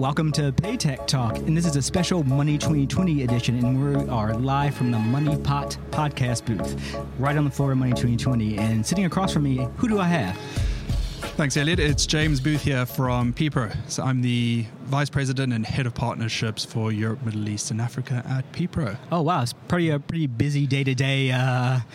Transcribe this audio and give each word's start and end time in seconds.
welcome 0.00 0.32
to 0.32 0.50
Paytech 0.52 1.06
Talk, 1.06 1.36
and 1.36 1.54
this 1.54 1.66
is 1.66 1.76
a 1.76 1.82
special 1.82 2.24
Money 2.24 2.56
2020 2.56 3.22
edition, 3.22 3.62
and 3.62 4.02
we 4.02 4.08
are 4.08 4.32
live 4.34 4.74
from 4.74 4.90
the 4.90 4.98
Money 4.98 5.36
Pot 5.36 5.76
podcast 5.90 6.46
booth, 6.46 6.96
right 7.18 7.36
on 7.36 7.44
the 7.44 7.50
floor 7.50 7.72
of 7.72 7.78
Money 7.78 7.90
2020. 7.92 8.56
And 8.56 8.84
sitting 8.84 9.04
across 9.04 9.34
from 9.34 9.42
me, 9.42 9.68
who 9.76 9.88
do 9.88 9.98
I 9.98 10.04
have? 10.06 10.36
Thanks, 11.36 11.56
Elliot. 11.58 11.78
It's 11.78 12.06
James 12.06 12.40
Booth 12.40 12.62
here 12.62 12.86
from 12.86 13.34
PPRO. 13.34 13.74
So 13.90 14.02
I'm 14.02 14.22
the 14.22 14.64
Vice 14.84 15.10
President 15.10 15.52
and 15.52 15.66
Head 15.66 15.86
of 15.86 15.94
Partnerships 15.94 16.64
for 16.64 16.92
Europe, 16.92 17.22
Middle 17.24 17.46
East, 17.48 17.70
and 17.70 17.80
Africa 17.80 18.22
at 18.26 18.50
PPRO. 18.52 18.96
Oh 19.12 19.20
wow, 19.22 19.42
it's 19.42 19.52
pretty 19.52 19.90
a 19.90 19.98
pretty 19.98 20.26
busy 20.28 20.66
day 20.66 20.82
to 20.82 20.94
day 20.94 21.28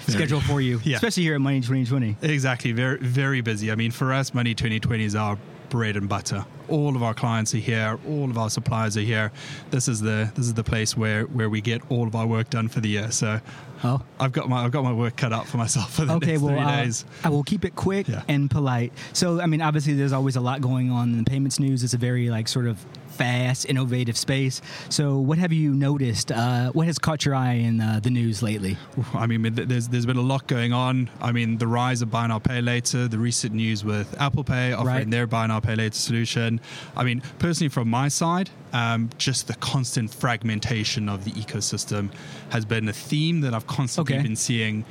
schedule 0.08 0.42
for 0.42 0.62
you, 0.62 0.80
Yeah. 0.84 0.96
especially 0.98 1.24
here 1.24 1.34
at 1.36 1.42
Money 1.42 1.60
2020. 1.62 2.18
Exactly, 2.22 2.72
very 2.72 2.98
very 3.00 3.42
busy. 3.42 3.72
I 3.72 3.76
mean, 3.76 3.90
for 3.92 4.14
us, 4.14 4.34
Money 4.34 4.54
2020 4.54 5.04
is 5.04 5.16
our 5.16 5.38
bread 5.70 5.95
and 5.97 6.07
butter. 6.09 6.45
All 6.68 6.95
of 6.95 7.04
our 7.04 7.13
clients 7.13 7.54
are 7.54 7.59
here. 7.59 8.00
All 8.07 8.29
of 8.29 8.38
our 8.38 8.50
suppliers 8.50 8.98
are 8.98 9.02
here. 9.02 9.31
This 9.70 9.88
is 9.88 10.02
the 10.02 10.31
this 10.35 10.45
is 10.45 10.53
the 10.53 10.63
place 10.63 10.98
where 10.98 11.23
where 11.26 11.49
we 11.49 11.62
get 11.62 11.81
all 11.90 12.07
of 12.07 12.16
our 12.16 12.26
work 12.27 12.49
done 12.49 12.67
for 12.67 12.80
the 12.80 12.90
year. 12.90 13.12
So 13.12 13.40
Oh. 13.84 14.02
I've 14.20 14.31
got 14.31 14.49
my 14.49 14.63
I've 14.63 14.71
got 14.71 14.84
my 14.84 14.93
work 14.93 15.16
cut 15.16 15.31
out 15.34 15.48
for 15.48 15.57
myself 15.57 15.93
for 15.93 16.05
the 16.05 16.13
Okay, 16.13 16.31
next 16.34 16.41
well, 16.41 16.55
three 16.55 16.63
uh, 16.63 16.84
days. 16.84 17.05
I 17.23 17.30
will 17.30 17.43
keep 17.43 17.66
it 17.66 17.76
quick 17.76 18.07
Yeah. 18.07 18.23
and 18.27 18.49
polite. 18.49 18.93
So, 19.13 19.41
I 19.41 19.45
mean, 19.45 19.62
obviously, 19.62 19.93
there's 19.93 20.13
always 20.13 20.35
a 20.38 20.41
lot 20.41 20.62
going 20.62 20.90
on 20.91 21.09
in 21.12 21.17
the 21.17 21.23
payments 21.30 21.59
news. 21.59 21.84
It's 21.84 21.93
a 21.93 21.98
very 21.98 22.29
like 22.29 22.48
sort 22.48 22.66
of 22.68 22.84
fast, 23.16 23.66
innovative 23.66 24.18
space. 24.18 24.62
So, 24.90 25.18
what 25.18 25.38
have 25.38 25.52
you 25.54 25.74
noticed? 25.74 26.32
Uh, 26.32 26.72
what 26.72 26.86
has 26.88 26.98
caught 27.00 27.26
your 27.26 27.36
eye 27.36 27.54
in 27.54 27.82
uh, 27.82 28.00
the 28.04 28.10
news 28.10 28.44
lately? 28.44 28.78
I 29.14 29.26
mean, 29.28 29.41
there's 29.55 29.88
there's 29.88 30.05
been 30.05 30.18
a 30.18 30.22
lot 30.22 30.48
going 30.48 30.74
on. 30.74 31.10
I 31.22 31.32
mean, 31.32 31.58
the 31.58 31.68
rise 31.68 32.02
of 32.02 32.12
buy 32.12 32.28
now 32.28 32.40
pay 32.40 32.62
later, 32.62 33.08
the 33.08 33.18
recent 33.20 33.54
news 33.54 33.84
with 33.84 34.16
Apple 34.20 34.44
Pay 34.44 34.74
offering 34.74 34.86
Right. 34.96 35.10
their 35.10 35.28
buy 35.28 35.48
now 35.48 35.60
pay 35.60 35.76
later 35.76 35.96
solution. 35.98 36.60
I 36.96 37.04
mean, 37.04 37.22
personally, 37.40 37.70
from 37.70 37.90
my 37.90 38.08
side, 38.10 38.50
um, 38.74 39.10
just 39.18 39.48
the 39.48 39.55
constant 39.55 40.13
fragmentation 40.13 41.10
of 41.10 41.24
the 41.26 41.32
ecosystem 41.32 42.10
has 42.50 42.66
been 42.66 42.88
a 42.90 42.94
theme 42.94 43.41
that 43.41 43.54
I've 43.54 43.68
constantly 43.68 44.16
Okay. 44.16 44.24
been 44.24 44.35
seeing. 44.35 44.85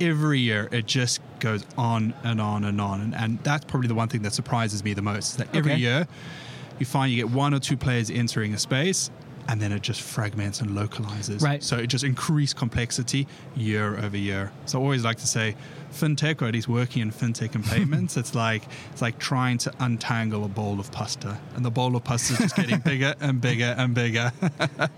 Every 0.00 0.40
year, 0.40 0.68
it 0.72 0.86
just 0.86 1.20
goes 1.38 1.64
on 1.78 2.14
and 2.24 2.40
on 2.40 2.64
and 2.64 2.80
on, 2.80 3.00
and, 3.00 3.14
and 3.14 3.38
that's 3.44 3.64
probably 3.64 3.86
the 3.86 3.94
one 3.94 4.08
thing 4.08 4.22
that 4.22 4.32
surprises 4.32 4.82
me 4.82 4.92
the 4.92 5.02
most. 5.02 5.30
is 5.32 5.36
That 5.36 5.54
every 5.54 5.72
Okay. 5.72 5.80
year, 5.80 6.08
you 6.78 6.86
find 6.86 7.12
you 7.12 7.16
get 7.16 7.32
one 7.32 7.54
or 7.54 7.58
two 7.58 7.76
players 7.76 8.10
entering 8.10 8.54
a 8.54 8.58
space, 8.58 9.10
and 9.48 9.60
then 9.60 9.72
it 9.72 9.82
just 9.82 10.00
fragments 10.00 10.60
and 10.60 10.74
localizes. 10.74 11.42
Right. 11.42 11.62
So 11.62 11.76
it 11.76 11.88
just 11.88 12.04
increased 12.04 12.56
complexity 12.56 13.26
year 13.54 13.98
over 13.98 14.16
year. 14.16 14.52
So 14.66 14.78
I 14.78 14.82
always 14.82 15.04
like 15.04 15.18
to 15.18 15.26
say, 15.26 15.54
fintech, 15.92 16.42
or 16.42 16.46
at 16.46 16.54
least 16.54 16.68
working 16.68 17.02
in 17.02 17.10
fintech 17.10 17.54
and 17.54 17.64
payments, 17.74 18.16
it's 18.16 18.34
like 18.34 18.62
it's 18.92 19.02
like 19.02 19.18
trying 19.18 19.58
to 19.58 19.72
untangle 19.80 20.44
a 20.44 20.48
bowl 20.48 20.80
of 20.80 20.90
pasta, 20.92 21.38
and 21.56 21.64
the 21.64 21.70
bowl 21.70 21.94
of 21.96 22.04
pasta 22.04 22.34
is 22.34 22.38
just 22.40 22.56
getting 22.56 22.78
bigger 22.84 23.14
and 23.20 23.40
bigger 23.40 23.74
and 23.76 23.94
bigger. 23.94 24.32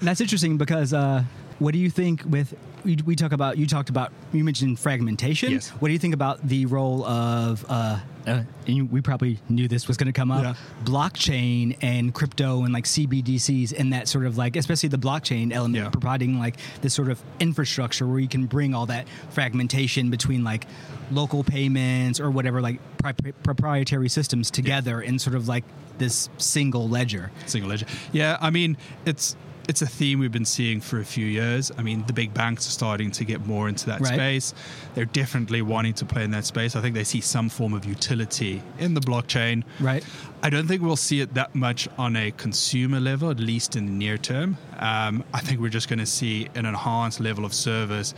That's 0.01 0.21
interesting 0.21 0.57
because 0.57 0.93
uh, 0.93 1.25
what 1.59 1.73
do 1.73 1.79
you 1.79 1.91
think 1.91 2.23
with 2.27 2.55
we, 2.87 2.97
we 3.05 3.17
talk 3.17 3.33
about 3.33 3.59
you 3.59 3.67
talked 3.67 3.89
about 3.91 4.13
you 4.33 4.45
mentioned 4.45 4.79
fragmentation. 4.79 5.51
Yes. 5.51 5.69
What 5.71 5.89
do 5.89 5.93
you 5.93 5.99
think 5.99 6.15
about 6.15 6.47
the 6.47 6.67
role 6.67 7.05
of 7.05 7.65
uh, 7.69 7.99
uh, 8.27 8.43
and 8.67 8.77
you, 8.77 8.87
we 8.87 9.01
probably 9.01 9.39
knew 9.49 9.69
this 9.69 9.87
was 9.89 9.97
going 9.97 10.07
to 10.07 10.13
come 10.13 10.31
up 10.31 10.43
Yeah. 10.43 10.55
blockchain 10.85 11.77
and 11.83 12.15
crypto 12.15 12.63
and 12.65 12.73
like 12.73 12.85
CBDCs 12.85 13.73
and 13.79 13.93
that 13.93 14.09
sort 14.09 14.25
of 14.27 14.37
like 14.39 14.57
especially 14.57 14.89
the 14.89 14.99
blockchain 14.99 15.53
element 15.53 15.85
Yeah. 15.85 15.91
providing 15.91 16.39
like 16.39 16.57
this 16.81 16.95
sort 16.95 17.11
of 17.11 17.21
infrastructure 17.41 18.07
where 18.07 18.19
you 18.21 18.29
can 18.29 18.47
bring 18.47 18.75
all 18.75 18.87
that 18.87 19.07
fragmentation 19.31 20.11
between 20.11 20.43
like 20.45 20.67
local 21.11 21.45
payments 21.45 22.19
or 22.21 22.31
whatever 22.31 22.61
like 22.61 22.81
pri- 22.99 23.15
proprietary 23.43 24.09
systems 24.09 24.51
together 24.51 25.01
in 25.01 25.19
sort 25.19 25.37
of 25.37 25.47
like 25.49 25.65
this 25.99 26.29
single 26.39 26.89
ledger. 26.89 27.31
Single 27.47 27.71
ledger. 27.71 27.87
Yeah, 28.13 28.37
I 28.41 28.51
mean, 28.51 28.77
it's 29.07 29.35
it's 29.69 29.83
a 29.83 29.87
theme 29.87 30.21
we've 30.21 30.31
been 30.33 30.45
seeing 30.45 30.81
for 30.81 31.01
a 31.01 31.05
few 31.05 31.27
years. 31.27 31.73
I 31.77 31.83
mean, 31.83 32.05
the 32.07 32.13
big 32.13 32.33
banks 32.33 32.69
are 32.69 32.71
starting 32.71 33.11
to 33.13 33.25
get 33.25 33.47
more 33.47 33.69
into 33.69 33.87
that 33.87 34.01
Right. 34.01 34.15
space. 34.15 34.55
They're 34.95 35.05
definitely 35.07 35.61
wanting 35.63 35.95
to 35.95 36.05
play 36.05 36.23
in 36.25 36.31
that 36.31 36.45
space. 36.45 36.77
I 36.77 36.81
think 36.81 36.95
they 36.95 37.05
see 37.05 37.21
some 37.21 37.49
form 37.49 37.75
of 37.75 37.85
utility 37.85 38.63
in 38.79 38.95
the 38.95 39.01
blockchain. 39.01 39.65
Right. 39.81 40.05
I 40.43 40.51
don't 40.51 40.69
think 40.69 40.83
we'll 40.83 40.97
see 40.97 41.21
it 41.21 41.35
that 41.35 41.55
much 41.55 41.89
on 41.99 42.15
a 42.15 42.31
consumer 42.33 43.01
level, 43.01 43.31
at 43.31 43.41
least 43.41 43.75
in 43.75 43.87
the 43.87 43.93
near 43.93 44.19
term. 44.19 44.57
Um, 44.79 45.25
I 45.35 45.41
think 45.41 45.61
we're 45.61 45.69
just 45.71 45.89
going 45.89 45.99
to 45.99 46.07
see 46.07 46.49
an 46.55 46.65
enhanced 46.67 47.19
level 47.21 47.45
of 47.45 47.53
service, 47.53 48.15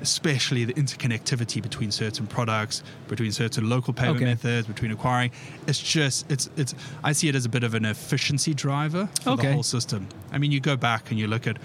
especially 0.00 0.64
the 0.64 0.74
interconnectivity 0.74 1.62
between 1.62 1.90
certain 1.90 2.26
products, 2.26 2.82
between 3.08 3.32
certain 3.32 3.68
local 3.68 3.92
payment 3.92 4.16
Okay. 4.16 4.24
methods, 4.26 4.66
between 4.66 4.90
acquiring. 4.90 5.30
It's 5.66 5.78
just 5.80 6.30
it's 6.30 6.48
it's. 6.56 6.74
I 7.04 7.12
see 7.12 7.28
it 7.28 7.34
as 7.34 7.44
a 7.44 7.48
bit 7.48 7.62
of 7.64 7.74
an 7.74 7.84
efficiency 7.84 8.52
driver 8.54 9.08
for 9.22 9.30
Okay. 9.30 9.46
the 9.48 9.52
whole 9.54 9.62
system. 9.62 10.06
I 10.32 10.38
mean, 10.38 10.50
you 10.52 10.60
go 10.60 10.76
back 10.76 10.91
and 11.10 11.18
you 11.18 11.26
look 11.28 11.46
at 11.46 11.56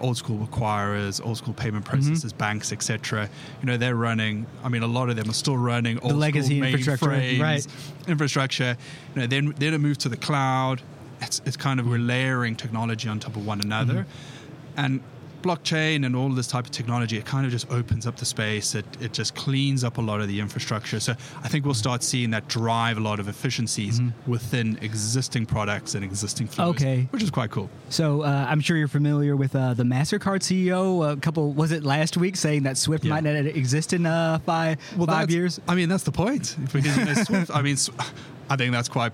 old 0.00 0.16
school 0.16 0.46
acquirers, 0.46 1.24
old 1.24 1.36
school 1.38 1.54
payment 1.54 1.84
Mm-hmm. 1.84 2.12
processors, 2.12 2.36
banks, 2.36 2.72
etc. 2.72 3.28
You 3.60 3.66
know, 3.66 3.76
they're 3.76 3.94
running. 3.96 4.46
I 4.64 4.68
mean, 4.68 4.82
a 4.82 4.86
lot 4.86 5.08
of 5.10 5.16
them 5.16 5.28
are 5.30 5.34
still 5.34 5.56
running 5.56 5.98
old 6.00 6.12
the 6.12 6.16
legacy 6.16 6.58
school 6.58 6.68
infrastructure, 6.68 7.40
right. 7.42 7.66
infrastructure. 8.06 8.76
You 9.14 9.20
know, 9.22 9.26
then 9.26 9.54
then 9.58 9.74
it 9.74 9.78
moved 9.78 10.00
to 10.00 10.08
the 10.08 10.16
cloud. 10.16 10.82
It's 11.20 11.40
it's 11.46 11.56
kind 11.56 11.80
of 11.80 11.86
we're 11.86 11.98
layering 11.98 12.56
technology 12.56 13.08
on 13.08 13.18
top 13.20 13.36
of 13.36 13.46
one 13.46 13.60
another, 13.60 14.04
Mm-hmm. 14.04 14.80
and 14.84 15.00
blockchain 15.42 16.04
and 16.06 16.14
all 16.16 16.28
this 16.30 16.46
type 16.46 16.64
of 16.64 16.70
technology, 16.70 17.16
it 17.16 17.24
kind 17.24 17.46
of 17.46 17.52
just 17.52 17.70
opens 17.70 18.06
up 18.06 18.16
the 18.16 18.24
space. 18.24 18.74
It, 18.74 18.84
it 19.00 19.12
just 19.12 19.34
cleans 19.34 19.84
up 19.84 19.98
a 19.98 20.00
lot 20.00 20.20
of 20.20 20.28
the 20.28 20.40
infrastructure. 20.40 21.00
So 21.00 21.12
I 21.42 21.48
think 21.48 21.64
we'll 21.64 21.74
start 21.74 22.02
seeing 22.02 22.30
that 22.30 22.48
drive 22.48 22.96
a 22.98 23.00
lot 23.00 23.20
of 23.20 23.28
efficiencies 23.28 24.00
within 24.26 24.78
existing 24.82 25.46
products 25.46 25.94
and 25.94 26.04
existing 26.04 26.46
flows, 26.48 26.56
Mm-hmm. 26.76 26.84
Okay. 26.84 27.08
which 27.10 27.22
is 27.22 27.30
quite 27.30 27.50
cool. 27.50 27.70
So 27.90 28.22
uh, 28.22 28.46
I'm 28.48 28.60
sure 28.60 28.76
you're 28.76 28.88
familiar 28.88 29.36
with 29.36 29.54
uh, 29.54 29.74
the 29.74 29.84
Mastercard 29.84 30.40
CEO. 30.40 31.12
A 31.12 31.16
couple 31.16 31.52
was 31.52 31.70
it 31.72 31.84
last 31.84 32.16
week 32.16 32.36
saying 32.36 32.64
that 32.64 32.76
Swift 32.76 33.04
Yeah. 33.04 33.10
might 33.10 33.24
not 33.24 33.36
exist 33.36 33.92
in 33.92 34.06
uh, 34.06 34.38
five 34.46 34.80
five 35.06 35.30
years. 35.30 35.60
I 35.68 35.74
mean, 35.74 35.88
that's 35.88 36.04
the 36.04 36.12
point. 36.12 36.56
Because 36.72 36.96
you 36.96 37.04
know, 37.04 37.14
Swift, 37.14 37.50
I 37.54 37.62
mean, 37.62 37.76
I 38.50 38.56
think 38.56 38.72
that's 38.72 38.88
quite 38.88 39.12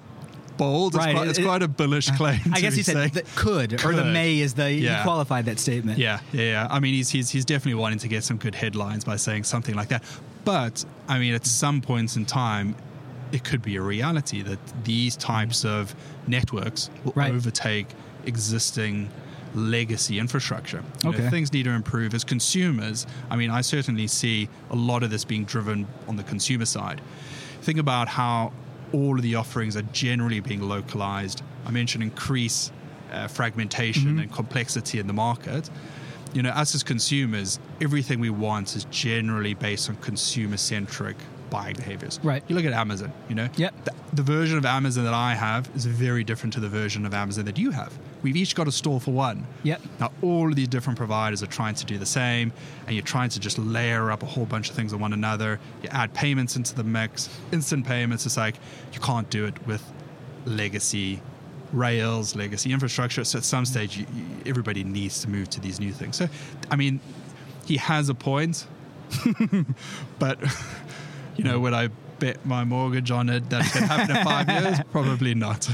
bold. 0.57 0.95
It's, 0.95 1.05
Right. 1.05 1.15
quite, 1.15 1.29
it's 1.29 1.39
It- 1.39 1.45
quite 1.45 1.63
a 1.63 1.69
bullish 1.69 2.11
claim. 2.13 2.41
I 2.53 2.61
guess 2.61 2.75
he 2.75 2.83
said 2.83 3.13
that 3.13 3.27
could, 3.37 3.73
or 3.85 3.93
the 3.95 4.03
Could. 4.03 4.13
may 4.13 4.39
is 4.41 4.55
the 4.55 4.71
yeah. 4.73 4.99
he 4.99 5.03
qualified 5.03 5.45
that 5.47 5.59
statement. 5.59 5.99
Yeah, 5.99 6.21
yeah, 6.33 6.43
yeah. 6.43 6.67
I 6.71 6.81
mean, 6.81 6.95
he's, 6.95 7.09
he's 7.11 7.31
he's 7.31 7.45
definitely 7.45 7.81
wanting 7.81 7.99
to 8.01 8.09
get 8.09 8.25
some 8.25 8.37
good 8.37 8.55
headlines 8.55 9.05
by 9.05 9.17
saying 9.17 9.45
something 9.45 9.75
like 9.75 9.89
that. 9.89 10.03
But 10.45 10.85
I 11.09 11.19
mean, 11.19 11.35
at 11.35 11.47
some 11.47 11.81
points 11.81 12.17
in 12.17 12.25
time, 12.27 12.75
it 13.33 13.45
could 13.45 13.63
be 13.63 13.77
a 13.77 13.81
reality 13.83 14.43
that 14.43 14.59
these 14.85 15.17
types 15.17 15.65
of 15.65 15.95
networks 16.27 16.91
will 17.05 17.13
Right. 17.17 17.33
overtake 17.33 17.87
existing 18.27 19.09
legacy 19.55 20.19
infrastructure. 20.19 20.83
You 21.05 21.11
know, 21.13 21.17
Okay. 21.17 21.29
things 21.31 21.53
need 21.53 21.65
to 21.65 21.71
improve 21.71 22.15
as 22.15 22.25
consumers. 22.25 23.07
I 23.31 23.37
mean, 23.37 23.51
I 23.51 23.61
certainly 23.61 24.07
see 24.07 24.49
a 24.71 24.77
lot 24.77 25.03
of 25.03 25.11
this 25.11 25.25
being 25.25 25.45
driven 25.45 25.87
on 26.09 26.17
the 26.17 26.23
consumer 26.23 26.65
side. 26.65 27.01
Think 27.61 27.79
about 27.79 28.09
how 28.09 28.53
all 28.93 29.17
of 29.17 29.23
the 29.23 29.35
offerings 29.35 29.77
are 29.77 29.83
generally 29.93 30.41
being 30.41 30.61
localized. 30.61 31.43
I 31.67 31.71
mentioned 31.71 32.03
increase 32.03 32.71
uh, 33.13 33.27
fragmentation 33.29 34.19
and 34.19 34.33
complexity 34.33 34.99
in 34.99 35.07
the 35.07 35.13
market. 35.13 35.69
You 36.33 36.43
know, 36.43 36.51
us 36.51 36.75
as 36.75 36.83
consumers, 36.83 37.59
everything 37.81 38.19
we 38.21 38.31
want 38.31 38.75
is 38.75 38.85
generally 38.91 39.55
based 39.55 39.91
on 39.91 39.97
consumer 39.97 40.57
centric 40.57 41.17
buying 41.51 41.77
behaviors. 41.77 42.19
Right. 42.23 42.43
You 42.49 42.57
look 42.57 42.65
at 42.65 42.73
Amazon, 42.73 43.13
you 43.29 43.35
know, 43.35 43.49
Yep. 43.57 43.85
the, 43.85 43.93
the 44.15 44.23
version 44.23 44.57
of 44.57 44.65
Amazon 44.65 45.05
that 45.05 45.13
I 45.13 45.35
have 45.35 45.71
is 45.77 45.85
very 45.85 46.25
different 46.25 46.55
to 46.55 46.61
the 46.61 46.69
version 46.71 47.05
of 47.05 47.13
Amazon 47.13 47.45
that 47.45 47.59
you 47.59 47.71
have. 47.73 47.93
We've 48.23 48.37
each 48.37 48.55
got 48.55 48.69
a 48.69 48.73
store 48.73 49.01
for 49.01 49.11
one. 49.11 49.47
Yep. 49.65 49.83
Now, 50.01 50.13
all 50.23 50.49
of 50.49 50.57
these 50.57 50.69
different 50.69 50.97
providers 50.97 51.43
are 51.43 51.47
trying 51.47 51.75
to 51.75 51.85
do 51.85 51.99
the 51.99 52.07
same, 52.07 52.53
and 52.87 52.95
you're 52.95 53.05
trying 53.05 53.31
to 53.31 53.41
just 53.41 53.59
layer 53.59 54.11
up 54.11 54.23
a 54.23 54.27
whole 54.27 54.47
bunch 54.47 54.71
of 54.71 54.77
things 54.77 54.93
on 54.93 55.01
one 55.01 55.13
another. 55.13 55.59
You 55.83 55.89
add 55.91 56.15
payments 56.15 56.57
into 56.57 56.75
the 56.75 56.85
mix, 56.85 57.29
instant 57.53 57.87
payments. 57.87 58.25
It's 58.27 58.37
like 58.37 58.57
you 58.93 59.01
can't 59.01 59.29
do 59.31 59.45
it 59.47 59.67
with 59.67 59.83
legacy 60.45 61.21
rails, 61.73 62.37
legacy 62.37 62.73
infrastructure. 62.73 63.25
So 63.25 63.39
at 63.39 63.45
some 63.45 63.65
stage, 63.65 63.97
you, 63.97 64.07
you, 64.15 64.25
everybody 64.47 64.85
needs 64.85 65.23
to 65.23 65.29
move 65.29 65.51
to 65.51 65.61
these 65.61 65.81
new 65.81 65.93
things. 65.93 66.17
So, 66.17 66.29
I 66.71 66.77
mean, 66.77 67.01
he 67.67 67.77
has 67.79 68.09
a 68.09 68.15
point, 68.15 68.67
but 70.19 70.39
you 71.37 71.45
know, 71.45 71.59
would 71.61 71.73
I 71.73 71.89
bet 72.19 72.45
my 72.47 72.65
mortgage 72.65 73.11
on 73.11 73.29
it 73.29 73.51
that 73.51 73.63
it's 73.65 73.75
going 73.75 73.89
to 73.89 73.93
happen 73.93 74.17
in 74.17 74.25
five 74.25 74.49
years? 74.65 74.81
Probably 74.93 75.35
not. 75.35 75.69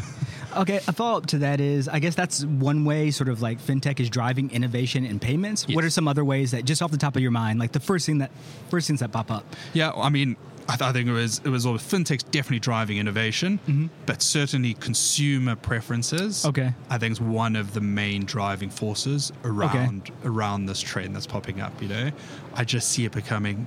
Okay, 0.57 0.77
a 0.89 0.93
follow 0.93 1.19
up 1.19 1.27
to 1.27 1.39
that 1.39 1.61
is 1.61 1.89
I 1.89 1.99
guess 1.99 2.15
that's 2.15 2.45
one 2.45 2.85
way 2.85 3.11
sort 3.11 3.29
of 3.29 3.43
like 3.43 3.61
fintech 3.61 4.01
is 4.01 4.11
driving 4.11 4.51
innovation 4.51 5.05
in 5.05 5.19
payments. 5.19 5.67
What 5.69 5.85
are 5.85 5.91
some 5.91 6.09
other 6.09 6.25
ways 6.25 6.53
that 6.53 6.65
just 6.65 6.83
off 6.83 6.91
the 6.91 6.97
top 6.97 7.17
of 7.17 7.23
your 7.23 7.31
mind, 7.31 7.59
like 7.59 7.73
the 7.73 7.81
first 7.81 8.07
thing 8.07 8.19
that 8.19 8.31
first 8.71 8.87
things 8.87 9.01
that 9.01 9.13
pop 9.13 9.31
up? 9.31 9.45
Yeah, 9.75 9.93
I 9.93 10.09
mean, 10.09 10.37
I, 10.69 10.77
th- 10.77 10.89
I 10.91 10.93
think 10.93 11.09
it 11.09 11.13
was 11.13 11.41
it 11.45 11.49
was 11.49 11.65
all 11.65 11.75
fintech's 11.75 12.23
definitely 12.25 12.59
driving 12.59 12.99
innovation, 12.99 13.59
mm-hmm. 13.67 13.87
but 14.05 14.21
certainly 14.21 14.75
consumer 14.75 15.57
preferences. 15.57 16.45
Okay. 16.45 16.75
I 16.91 16.99
think 16.99 17.13
is 17.13 17.21
one 17.21 17.57
of 17.57 17.73
the 17.73 17.81
main 17.81 18.25
driving 18.25 18.69
forces 18.69 19.33
around 19.45 20.11
around 20.25 20.67
this 20.67 20.81
trend 20.81 21.17
that's 21.17 21.27
popping 21.27 21.61
up. 21.61 21.81
You 21.81 21.89
know, 21.89 22.11
I 22.55 22.65
just 22.65 22.91
see 22.91 23.07
it 23.07 23.13
becoming 23.13 23.67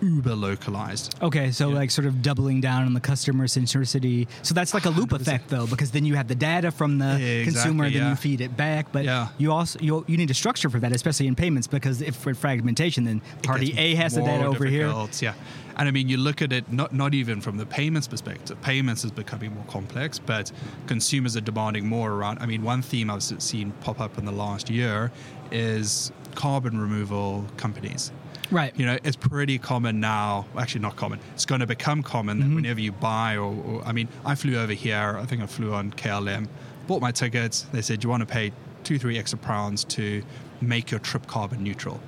uber 0.00 0.34
localized. 0.34 1.14
Okay, 1.22 1.50
so 1.50 1.68
Yeah. 1.68 1.74
like 1.76 1.90
sort 1.90 2.06
of 2.06 2.22
doubling 2.22 2.60
down 2.60 2.84
on 2.84 2.94
the 2.94 3.00
customer 3.00 3.46
centricity. 3.46 4.26
So 4.42 4.54
that's 4.54 4.74
like 4.74 4.84
a 4.84 4.90
loop 4.90 5.10
100%. 5.10 5.20
effect, 5.22 5.48
though, 5.48 5.66
because 5.66 5.90
then 5.90 6.04
you 6.04 6.14
have 6.16 6.28
the 6.28 6.34
data 6.34 6.70
from 6.70 6.98
the 6.98 7.14
Exactly, 7.16 7.44
consumer, 7.44 7.84
then 7.90 7.92
yeah. 8.02 8.10
you 8.10 8.16
feed 8.16 8.40
it 8.40 8.56
back. 8.56 8.92
But 8.92 9.04
Yeah. 9.04 9.28
you 9.38 9.52
also 9.52 9.78
you, 9.80 10.04
you 10.06 10.16
need 10.16 10.30
a 10.30 10.34
structure 10.34 10.68
for 10.70 10.80
that, 10.80 10.92
especially 10.92 11.26
in 11.26 11.34
payments, 11.34 11.66
because 11.66 12.00
if 12.02 12.14
for 12.16 12.34
fragmentation, 12.34 13.04
then 13.04 13.20
party 13.42 13.74
A 13.78 13.94
has 13.96 14.14
the 14.14 14.22
data 14.22 14.44
over 14.46 14.64
here. 14.66 14.92
Yeah, 15.20 15.34
and 15.76 15.88
I 15.88 15.90
mean, 15.90 16.08
you 16.08 16.16
look 16.16 16.42
at 16.42 16.52
it 16.52 16.70
not 16.72 16.92
not 16.94 17.14
even 17.14 17.40
from 17.40 17.56
the 17.56 17.66
payments 17.66 18.06
perspective. 18.08 18.60
Payments 18.62 19.04
is 19.04 19.10
becoming 19.10 19.54
more 19.54 19.64
complex, 19.68 20.18
but 20.18 20.52
consumers 20.86 21.36
are 21.36 21.40
demanding 21.40 21.86
more 21.86 22.12
around. 22.12 22.38
I 22.40 22.46
mean, 22.46 22.62
one 22.62 22.82
theme 22.82 23.10
I've 23.10 23.22
seen 23.22 23.72
pop 23.80 24.00
up 24.00 24.18
in 24.18 24.24
the 24.24 24.32
last 24.32 24.68
year 24.70 25.10
is 25.52 26.12
carbon 26.34 26.78
removal 26.80 27.46
companies. 27.56 28.10
Right. 28.50 28.72
You 28.76 28.86
know, 28.86 28.98
it's 29.02 29.16
pretty 29.16 29.58
common 29.58 29.98
now. 30.00 30.46
Actually, 30.56 30.82
not 30.82 30.96
common. 30.96 31.18
It's 31.34 31.44
going 31.46 31.60
to 31.60 31.66
become 31.66 32.02
common 32.02 32.38
Mm-hmm. 32.38 32.48
that 32.50 32.54
whenever 32.56 32.80
you 32.80 32.92
buy, 32.92 33.36
or, 33.36 33.52
or 33.54 33.82
I 33.84 33.92
mean, 33.92 34.08
I 34.24 34.34
flew 34.34 34.56
over 34.56 34.72
here. 34.72 35.16
I 35.18 35.24
think 35.26 35.42
I 35.42 35.46
flew 35.46 35.72
on 35.74 35.90
KLM. 35.92 36.48
Bought 36.86 37.00
my 37.02 37.10
tickets. 37.12 37.66
They 37.72 37.82
said 37.82 38.04
you 38.04 38.10
want 38.10 38.20
to 38.20 38.26
pay 38.26 38.52
two, 38.84 38.98
three 38.98 39.18
extra 39.18 39.38
pounds 39.38 39.84
to 39.84 40.22
make 40.60 40.90
your 40.90 41.00
trip 41.00 41.26
carbon 41.26 41.62
neutral. 41.62 42.00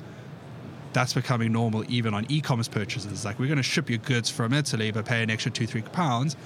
That's 0.93 1.12
becoming 1.12 1.52
normal 1.52 1.85
even 1.90 2.14
on 2.14 2.25
e-commerce 2.29 2.69
purchases. 2.69 3.25
Like 3.25 3.38
we're 3.38 3.46
going 3.46 3.58
to 3.58 3.62
ship 3.62 3.90
your 3.90 3.99
goods 3.99 4.31
from 4.31 4.52
Italy, 4.52 4.90
but 4.90 5.05
pay 5.05 5.23
an 5.23 5.31
extra 5.31 5.50
two, 5.50 5.67
three 5.67 5.82
pounds, 5.82 6.37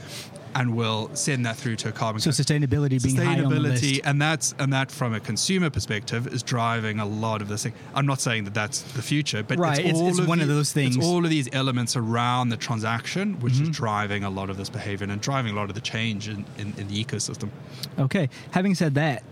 and 0.55 0.77
we'll 0.77 1.09
send 1.15 1.47
that 1.47 1.57
through 1.57 1.77
to 1.77 1.89
a 1.89 1.93
carbon. 1.93 2.21
So 2.21 2.31
sustainability 2.31 3.03
being 3.03 3.17
high 3.17 3.43
on 3.43 3.49
the 3.53 3.59
list. 3.61 4.01
and 4.05 4.21
that's 4.21 4.55
and 4.59 4.73
that 4.73 4.91
from 4.91 5.15
a 5.15 5.21
consumer 5.21 5.71
perspective 5.71 6.27
is 6.27 6.43
driving 6.43 6.99
a 7.01 7.07
lot 7.07 7.41
of 7.43 7.49
this 7.49 7.63
thing. 7.63 7.73
I'm 7.95 8.07
not 8.07 8.21
saying 8.21 8.45
that 8.45 8.55
that's 8.55 8.83
the 8.83 9.03
future, 9.03 9.43
but 9.43 9.59
Right, 9.59 9.79
it's, 9.79 9.89
it's- 9.89 10.01
all 10.01 10.09
it's 10.09 10.19
of 10.19 10.29
one 10.29 10.41
of 10.41 10.49
those 10.49 10.73
things. 10.73 10.97
It's 10.97 11.05
all 11.07 11.25
of 11.25 11.31
these 11.31 11.49
elements 11.53 11.97
around 11.97 12.51
the 12.51 12.57
transaction, 12.57 13.41
which 13.41 13.55
Mm-hmm. 13.55 13.63
is 13.71 13.77
driving 13.77 14.25
a 14.25 14.31
lot 14.31 14.51
of 14.51 14.57
this 14.57 14.69
behavior 14.71 15.07
and 15.09 15.21
driving 15.21 15.53
a 15.53 15.55
lot 15.57 15.69
of 15.69 15.75
the 15.75 15.81
change 15.81 16.29
in, 16.29 16.45
in, 16.59 16.73
in 16.77 16.89
the 16.89 17.05
ecosystem. 17.05 17.49
Okay. 17.99 18.29
Having 18.51 18.75
said 18.75 18.95
that, 18.95 19.23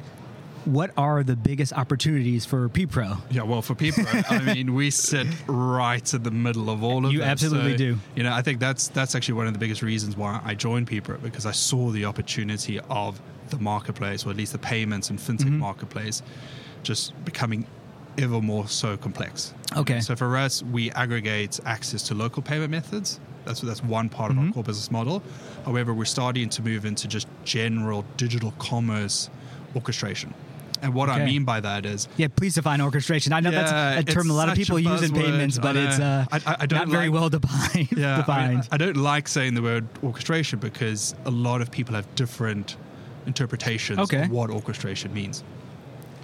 what 0.64 0.90
are 0.96 1.22
the 1.22 1.36
biggest 1.36 1.72
opportunities 1.72 2.44
for 2.44 2.68
PPRO? 2.68 3.18
Yeah, 3.30 3.42
well, 3.42 3.62
for 3.62 3.74
people, 3.74 4.04
I 4.08 4.38
mean, 4.54 4.74
we 4.74 4.90
sit 4.90 5.26
right 5.46 6.12
in 6.14 6.22
the 6.22 6.30
middle 6.30 6.68
of 6.70 6.82
all 6.82 7.06
of 7.06 7.12
You 7.12 7.22
absolutely 7.22 7.72
So, 7.72 7.76
do. 7.78 7.98
You 8.16 8.22
know, 8.24 8.32
I 8.32 8.42
think 8.42 8.60
that's 8.60 8.88
that's 8.88 9.14
actually 9.14 9.34
one 9.34 9.46
of 9.46 9.52
the 9.52 9.58
biggest 9.58 9.82
reasons 9.82 10.16
why 10.16 10.40
I 10.44 10.54
joined 10.54 10.88
PPRO 10.88 11.22
because 11.22 11.46
I 11.46 11.52
saw 11.52 11.90
the 11.90 12.04
opportunity 12.04 12.78
of 12.90 13.20
the 13.48 13.58
marketplace, 13.58 14.24
or 14.26 14.30
at 14.30 14.36
least 14.36 14.52
the 14.52 14.58
payments 14.58 15.10
and 15.10 15.18
fintech 15.18 15.46
Mm-hmm. 15.46 15.58
marketplace, 15.58 16.22
just 16.82 17.12
becoming 17.24 17.66
ever 18.18 18.40
more 18.40 18.68
so 18.68 18.96
complex. 18.96 19.54
Okay. 19.76 20.00
So 20.00 20.14
for 20.16 20.36
us, 20.36 20.62
we 20.62 20.90
aggregate 20.92 21.58
access 21.64 22.02
to 22.08 22.14
local 22.14 22.42
payment 22.42 22.70
methods. 22.70 23.18
That's 23.46 23.60
that's 23.62 23.82
one 23.82 24.08
part 24.10 24.30
of 24.30 24.36
Mm-hmm. 24.36 24.48
our 24.48 24.52
core 24.52 24.64
business 24.64 24.90
model. 24.90 25.22
However, 25.64 25.94
we're 25.94 26.04
starting 26.04 26.48
to 26.50 26.62
move 26.62 26.84
into 26.84 27.08
just 27.08 27.26
general 27.44 28.04
digital 28.18 28.52
commerce 28.58 29.30
orchestration. 29.74 30.34
And 30.82 30.94
what 30.94 31.09
I 31.11 31.25
mean 31.25 31.44
by 31.44 31.61
that 31.61 31.85
is 31.85 32.09
Yeah, 32.17 32.29
please 32.35 32.55
define 32.55 32.81
orchestration. 32.81 33.32
I 33.32 33.41
know 33.41 33.50
Yeah, 33.50 33.62
that's 33.97 34.11
a 34.11 34.15
term 34.15 34.31
a 34.31 34.32
lot 34.32 34.49
of 34.49 34.56
people 34.56 34.79
use 34.79 35.03
in 35.03 35.12
payments, 35.12 35.59
but 35.59 35.77
I 35.77 35.81
it's 35.81 35.99
uh, 35.99 36.25
I- 36.32 36.56
I- 36.61 36.67
not 36.71 36.88
very 36.88 37.09
well 37.09 37.29
defined. 37.29 37.88
Yeah, 37.93 38.15
I, 38.15 38.17
defined. 38.21 38.55
mean, 38.55 38.62
I 38.73 38.77
don't 38.77 38.97
like 38.97 39.29
saying 39.29 39.55
the 39.55 39.62
word 39.62 39.87
orchestration 40.03 40.59
because 40.59 41.15
a 41.27 41.31
lot 41.31 41.61
of 41.61 41.71
people 41.71 41.94
have 41.94 42.12
different 42.15 42.77
interpretations 43.27 43.99
Okay. 44.00 44.23
of 44.25 44.31
what 44.31 44.50
orchestration 44.50 45.12
means. 45.12 45.44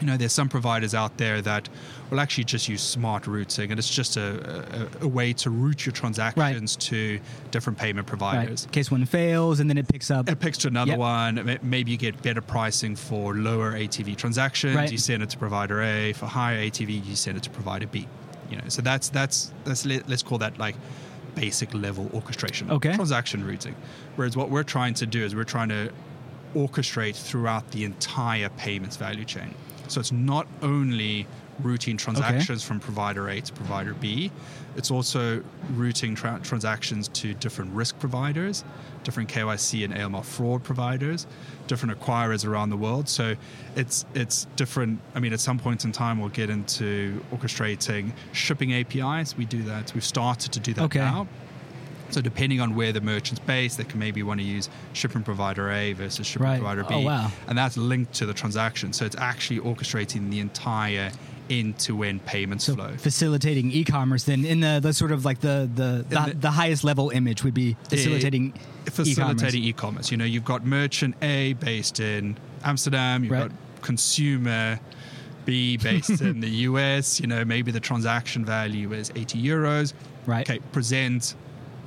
You 0.01 0.07
know, 0.07 0.17
there's 0.17 0.33
some 0.33 0.49
providers 0.49 0.95
out 0.95 1.17
there 1.17 1.41
that 1.43 1.69
will 2.11 2.21
actually 2.21 2.45
just 2.45 2.69
use 2.69 2.83
smart 2.83 3.27
routing, 3.27 3.71
and 3.71 3.79
it's 3.79 3.89
just 3.89 4.17
a, 4.17 4.89
a, 5.01 5.05
a 5.05 5.09
way 5.09 5.33
to 5.33 5.51
route 5.51 5.87
your 5.87 5.93
transactions 5.93 6.77
to 6.77 7.19
different 7.51 7.79
payment 7.79 8.07
right. 8.07 8.19
providers. 8.19 8.65
In 8.65 8.71
case 8.71 8.91
one 8.91 9.05
fails, 9.07 9.61
and 9.61 9.71
then 9.71 9.79
it 9.79 9.89
picks 9.89 10.11
up. 10.11 10.29
It 10.29 10.39
picks 10.39 10.59
to 10.59 10.69
another 10.69 10.93
Yep. 10.93 10.99
one. 10.99 11.59
Maybe 11.63 11.93
you 11.93 11.97
get 11.97 12.21
better 12.23 12.43
pricing 12.43 12.95
for 12.95 13.35
lower 13.35 13.73
ATV 13.73 14.17
transactions. 14.17 14.77
Right. 14.77 14.93
You 14.93 14.99
send 14.99 15.23
it 15.23 15.31
to 15.31 15.39
provider 15.39 15.83
A. 15.83 16.13
For 16.13 16.27
higher 16.27 16.59
ATV, 16.59 17.05
you 17.07 17.17
send 17.17 17.39
it 17.39 17.43
to 17.45 17.51
provider 17.51 17.87
B. 17.87 18.07
You 18.51 18.59
know, 18.59 18.69
so 18.69 18.83
that's 18.83 19.09
that's 19.09 19.53
that's 19.65 19.85
let, 19.87 20.09
let's 20.09 20.23
call 20.23 20.39
that 20.39 20.59
like 20.59 20.77
basic 21.35 21.73
level 21.75 22.11
orchestration. 22.15 22.71
Okay. 22.71 22.95
Transaction 22.95 23.47
routing. 23.47 23.75
Whereas 24.17 24.37
what 24.37 24.51
we're 24.51 24.63
trying 24.63 24.95
to 24.95 25.07
do 25.07 25.25
is 25.25 25.35
we're 25.35 25.45
trying 25.45 25.69
to 25.71 25.93
orchestrate 26.55 27.15
throughout 27.15 27.71
the 27.71 27.85
entire 27.85 28.49
payments 28.51 28.97
value 28.97 29.25
chain. 29.25 29.55
So 29.89 30.01
it's 30.01 30.13
not 30.13 30.47
only 30.63 31.27
routing 31.61 31.97
transactions 31.97 32.63
from 32.63 32.81
provider 32.81 33.29
A 33.29 33.41
to 33.41 33.53
provider 33.53 33.95
B, 33.95 34.31
it's 34.77 34.91
also 34.91 35.43
routing 35.73 36.15
tra- 36.15 36.39
transactions 36.43 37.09
to 37.09 37.33
different 37.35 37.73
risk 37.73 37.99
providers, 37.99 38.63
different 39.05 39.29
KYC 39.31 39.85
and 39.85 39.95
AML 39.95 40.23
fraud 40.25 40.63
providers, 40.63 41.27
different 41.67 41.99
acquirers 41.99 42.47
around 42.47 42.69
the 42.71 42.77
world. 42.77 43.09
So 43.09 43.37
it's 43.75 44.05
it's 44.15 44.47
different. 44.57 45.01
I 45.15 45.21
mean, 45.21 45.33
at 45.33 45.41
some 45.41 45.59
point 45.59 45.85
in 45.85 45.93
time, 45.93 46.19
we'll 46.21 46.29
get 46.29 46.51
into 46.51 47.23
orchestrating 47.33 48.13
shipping 48.33 48.75
APIs. 48.75 49.37
We 49.37 49.47
do 49.47 49.63
that. 49.63 49.95
We've 49.95 50.05
started 50.05 50.53
to 50.53 50.61
do 50.61 50.75
that 50.75 50.85
Okay. 50.85 50.99
now. 50.99 51.27
So 52.11 52.21
depending 52.21 52.61
on 52.61 52.75
where 52.75 52.93
the 52.93 53.01
merchant's 53.01 53.41
based, 53.41 53.79
they 53.79 53.85
can 53.85 53.99
maybe 53.99 54.23
want 54.23 54.41
to 54.41 54.47
use 54.47 54.69
shipping 54.93 55.23
provider 55.23 55.71
A 55.71 55.93
versus 55.93 56.27
shipping 56.27 56.47
Right. 56.47 56.59
provider 56.59 56.85
B. 56.85 56.95
Oh, 56.95 57.01
wow. 57.01 57.31
And 57.49 57.57
that's 57.59 57.77
linked 57.77 58.13
to 58.15 58.27
the 58.27 58.35
transaction. 58.35 58.93
So 58.93 59.05
it's 59.05 59.17
actually 59.17 59.61
orchestrating 59.61 60.31
the 60.31 60.41
entire 60.41 61.11
end-to-end 61.49 62.25
payments 62.27 62.65
so 62.65 62.75
flow. 62.75 62.91
facilitating 62.97 63.71
e-commerce 63.71 64.25
then 64.25 64.45
in 64.45 64.59
the, 64.61 64.81
the 64.83 64.93
sort 64.93 65.13
of 65.13 65.25
like 65.25 65.41
the 65.41 65.71
the, 65.75 66.05
the, 66.09 66.21
the- 66.33 66.35
the 66.41 66.51
highest 66.51 66.83
level 66.83 67.11
image 67.11 67.45
would 67.45 67.55
be 67.55 67.77
facilitating 67.89 68.53
facilitating 68.87 69.63
e-commerce. 69.63 70.11
e-commerce. 70.11 70.11
You 70.11 70.17
know, 70.17 70.25
you've 70.25 70.45
got 70.45 70.65
merchant 70.67 71.15
A 71.23 71.53
based 71.55 72.01
in 72.01 72.37
Amsterdam, 72.65 73.23
you've 73.23 73.33
Right. 73.33 73.49
got 73.49 73.83
consumer 73.83 74.81
B 75.45 75.77
based 75.77 76.21
in 76.21 76.41
the 76.47 76.49
US. 76.71 77.21
You 77.21 77.29
know, 77.29 77.45
maybe 77.45 77.71
the 77.71 77.79
transaction 77.81 78.45
value 78.45 78.93
is 78.93 79.13
80 79.15 79.41
euros. 79.41 79.93
Right. 80.27 80.49
Okay, 80.51 80.59
present 80.73 81.37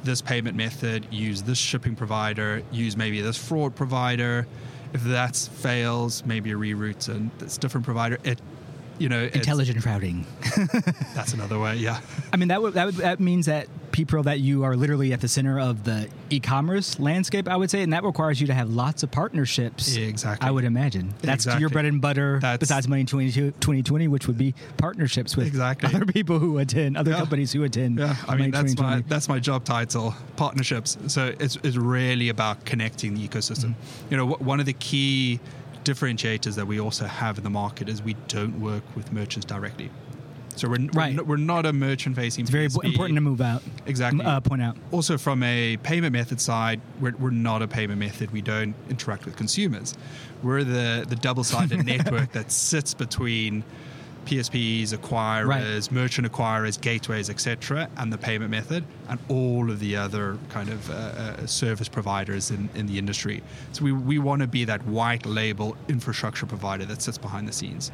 this 0.03 0.21
payment 0.21 0.55
method, 0.55 1.07
use 1.11 1.43
this 1.43 1.57
shipping 1.57 1.95
provider, 1.95 2.63
use 2.71 2.95
maybe 2.95 3.21
this 3.21 3.37
fraud 3.37 3.75
provider. 3.75 4.47
If 4.93 5.03
that 5.03 5.35
fails, 5.35 6.25
maybe 6.25 6.51
a 6.51 6.55
reroute 6.55 6.99
to 7.05 7.29
this 7.43 7.57
different 7.57 7.85
provider. 7.85 8.17
It, 8.23 8.41
you 8.97 9.07
know, 9.07 9.29
intelligent 9.33 9.85
routing. 9.85 10.25
That's 11.15 11.33
another 11.33 11.59
way. 11.59 11.75
Yeah. 11.77 12.01
I 12.33 12.37
mean 12.37 12.49
that 12.49 12.61
would, 12.61 12.73
that 12.73 12.85
would, 12.85 12.95
that 12.95 13.19
means 13.19 13.45
that 13.45 13.67
PPRO 13.91 14.24
that 14.24 14.39
you 14.39 14.63
are 14.63 14.75
literally 14.75 15.13
at 15.13 15.21
the 15.21 15.27
center 15.27 15.59
of 15.59 15.83
the 15.83 16.07
e-commerce 16.30 17.00
landscape, 17.00 17.47
I 17.47 17.56
would 17.56 17.69
say, 17.71 17.81
and 17.81 17.91
that 17.94 18.03
requires 18.03 18.39
you 18.39 18.47
to 18.47 18.53
have 18.53 18.69
lots 18.69 19.03
of 19.03 19.12
partnerships. 19.12 19.95
Exactly. 19.95 20.47
I 20.47 20.51
would 20.51 20.63
imagine 20.63 21.13
that's 21.21 21.45
Exactly. 21.45 21.62
your 21.62 21.69
bread 21.69 21.86
and 21.86 22.00
butter. 22.01 22.39
That's- 22.41 22.57
besides 22.59 22.88
Money 22.88 23.06
22 23.06 23.51
2020, 23.59 24.07
which 24.07 24.28
would 24.28 24.37
be 24.37 24.54
partnerships 24.78 25.35
with 25.35 25.47
Exactly. 25.47 25.94
other 25.94 26.06
people 26.06 26.40
who 26.40 26.57
attend, 26.59 26.97
other 26.97 27.11
Yeah. 27.11 27.18
companies 27.19 27.52
who 27.54 27.63
attend. 27.63 27.99
Yeah, 27.99 28.16
I 28.28 28.35
mean 28.35 28.52
that's 28.52 28.71
my 28.75 28.75
2020. 28.75 29.04
that's 29.09 29.30
my 29.30 29.40
job 29.40 29.63
title, 29.66 30.16
partnerships. 30.35 30.97
So 31.07 31.33
it's 31.40 31.57
it's 31.63 31.78
really 31.78 32.30
about 32.30 32.66
connecting 32.66 33.13
the 33.16 33.28
ecosystem. 33.28 33.69
Mm-hmm. 33.75 34.11
You 34.11 34.18
know, 34.18 34.25
one 34.28 34.59
of 34.59 34.66
the 34.66 34.73
key 34.73 35.40
differentiators 35.83 36.56
that 36.56 36.68
we 36.68 36.80
also 36.80 37.06
have 37.06 37.37
in 37.37 37.44
the 37.44 37.49
market 37.49 37.90
is 37.90 38.02
we 38.04 38.16
don't 38.28 38.59
work 38.59 38.83
with 38.95 39.11
merchants 39.11 39.45
directly. 39.45 39.90
So 40.59 40.68
we're 40.68 40.78
we're 40.94 41.09
not- 41.11 41.28
we're 41.28 41.37
not 41.37 41.66
a 41.66 41.73
merchant 41.73 42.16
facing. 42.16 42.42
It's 42.44 42.51
very 42.51 42.66
important 42.66 43.16
to 43.16 43.21
move 43.21 43.42
out. 43.42 43.63
Exactly. 43.85 44.25
Uh, 44.25 44.39
point 44.42 44.61
out. 44.61 44.75
Also, 44.92 45.18
from 45.18 45.42
a 45.44 45.78
payment 45.78 46.13
method 46.13 46.42
side, 46.42 46.81
we're, 46.99 47.16
we're 47.18 47.30
not 47.30 47.61
a 47.61 47.68
payment 47.68 47.99
method. 47.99 48.31
We 48.31 48.42
don't 48.42 48.75
interact 48.89 49.25
with 49.25 49.35
consumers. 49.37 49.95
We're 50.44 50.63
the, 50.63 51.06
the 51.07 51.16
double 51.16 51.44
sided 51.44 51.85
network 51.85 52.31
that 52.33 52.51
sits 52.51 52.94
between 52.94 53.63
PSPs, 54.30 54.94
acquirers, 54.94 55.90
merchant 55.90 56.31
acquirers, 56.31 56.80
gateways, 56.80 57.31
etc., 57.31 57.90
and 57.98 58.14
the 58.14 58.18
payment 58.18 58.52
method, 58.52 58.83
and 59.07 59.19
all 59.28 59.71
of 59.71 59.80
the 59.80 59.95
other 59.95 60.38
kind 60.50 60.69
of 60.69 60.88
uh, 60.92 60.94
uh, 60.94 61.45
service 61.48 61.90
providers 61.90 62.52
in, 62.52 62.69
in 62.76 62.86
the 62.86 63.00
industry. 63.00 63.42
So 63.71 63.83
we, 63.83 63.92
we 63.92 64.19
want 64.19 64.42
to 64.42 64.48
be 64.48 64.66
that 64.66 64.86
white 64.86 65.26
label 65.26 65.76
infrastructure 65.88 66.45
provider 66.45 66.86
that 66.86 67.02
sits 67.02 67.18
behind 67.18 67.48
the 67.48 67.54
scenes. 67.54 67.92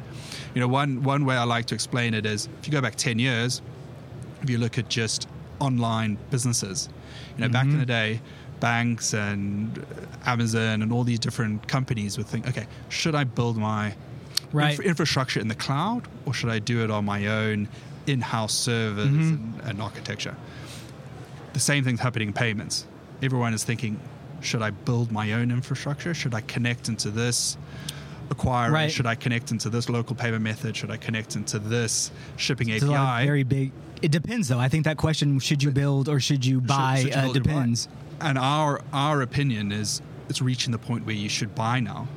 You 0.54 0.60
know, 0.60 0.68
one, 0.68 1.02
one 1.02 1.24
way 1.24 1.36
I 1.36 1.44
like 1.44 1.64
to 1.66 1.74
explain 1.74 2.12
it 2.12 2.26
is 2.26 2.50
if 2.60 2.66
you 2.66 2.72
go 2.72 2.82
back 2.82 2.96
10 2.96 3.18
years, 3.18 3.62
if 4.42 4.50
you 4.50 4.58
look 4.58 4.76
at 4.76 4.90
just 4.90 5.28
online 5.58 6.18
businesses, 6.30 6.90
you 7.38 7.44
know, 7.44 7.48
back 7.48 7.64
in 7.64 7.78
the 7.78 7.86
day, 7.86 8.20
banks 8.60 9.14
and 9.14 9.86
Amazon 10.26 10.82
and 10.82 10.92
all 10.92 11.02
these 11.02 11.18
different 11.18 11.66
companies 11.66 12.18
would 12.18 12.26
think, 12.26 12.46
okay, 12.46 12.66
should 12.90 13.14
I 13.14 13.24
build 13.24 13.56
my 13.56 13.94
Right. 14.56 14.70
inf- 14.72 14.86
infrastructure 14.86 15.40
in 15.40 15.48
the 15.48 15.54
cloud 15.54 16.08
or 16.24 16.34
should 16.34 16.50
I 16.50 16.58
do 16.58 16.82
it 16.84 16.90
on 16.90 17.04
my 17.04 17.26
own 17.26 17.68
in-house 18.06 18.54
servers 18.54 19.06
and, 19.06 19.60
and 19.64 19.82
architecture? 19.82 20.36
The 21.52 21.60
same 21.60 21.84
thing's 21.84 22.00
happening 22.00 22.28
in 22.28 22.34
payments. 22.34 22.86
Everyone 23.22 23.54
is 23.54 23.64
thinking, 23.64 23.98
should 24.40 24.62
I 24.62 24.70
build 24.70 25.10
my 25.10 25.32
own 25.32 25.50
infrastructure? 25.50 26.12
Should 26.12 26.34
I 26.34 26.42
connect 26.42 26.88
into 26.88 27.10
this 27.10 27.56
acquiring. 28.30 28.72
Right. 28.72 28.92
Should 28.92 29.06
I 29.06 29.14
connect 29.14 29.50
into 29.50 29.70
this 29.70 29.88
local 29.88 30.16
payment 30.16 30.42
method? 30.42 30.76
Should 30.76 30.90
I 30.90 30.96
connect 30.96 31.36
into 31.36 31.58
this 31.58 32.10
shipping 32.36 32.68
It's 32.68 32.84
a 32.84 32.92
API? 32.92 33.26
very 33.26 33.42
big. 33.42 33.72
It 34.02 34.10
depends, 34.10 34.48
though. 34.48 34.58
I 34.58 34.68
think 34.68 34.84
that 34.84 34.96
question: 34.96 35.38
should 35.38 35.62
you 35.62 35.70
build 35.70 36.08
or 36.08 36.20
should 36.20 36.44
you 36.44 36.60
buy? 36.60 37.00
should 37.00 37.14
you 37.14 37.30
uh, 37.30 37.32
depends. 37.32 37.88
And 38.20 38.38
our 38.38 38.82
our 38.92 39.22
opinion 39.22 39.72
is 39.72 40.02
it's 40.28 40.42
reaching 40.42 40.72
the 40.72 40.78
point 40.78 41.06
where 41.06 41.14
you 41.14 41.28
should 41.28 41.54
buy 41.54 41.80
now. 41.80 42.08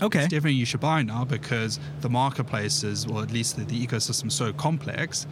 Okay. 0.00 0.20
It's 0.20 0.28
definitely 0.28 0.54
you 0.54 0.64
should 0.64 0.80
buy 0.80 1.02
now 1.02 1.24
because 1.24 1.80
the 2.00 2.08
marketplaces, 2.08 3.06
or 3.06 3.22
at 3.22 3.30
least 3.30 3.56
the, 3.56 3.64
the 3.64 3.86
ecosystem, 3.86 4.26
is 4.26 4.34
so 4.34 4.52
complex. 4.52 5.26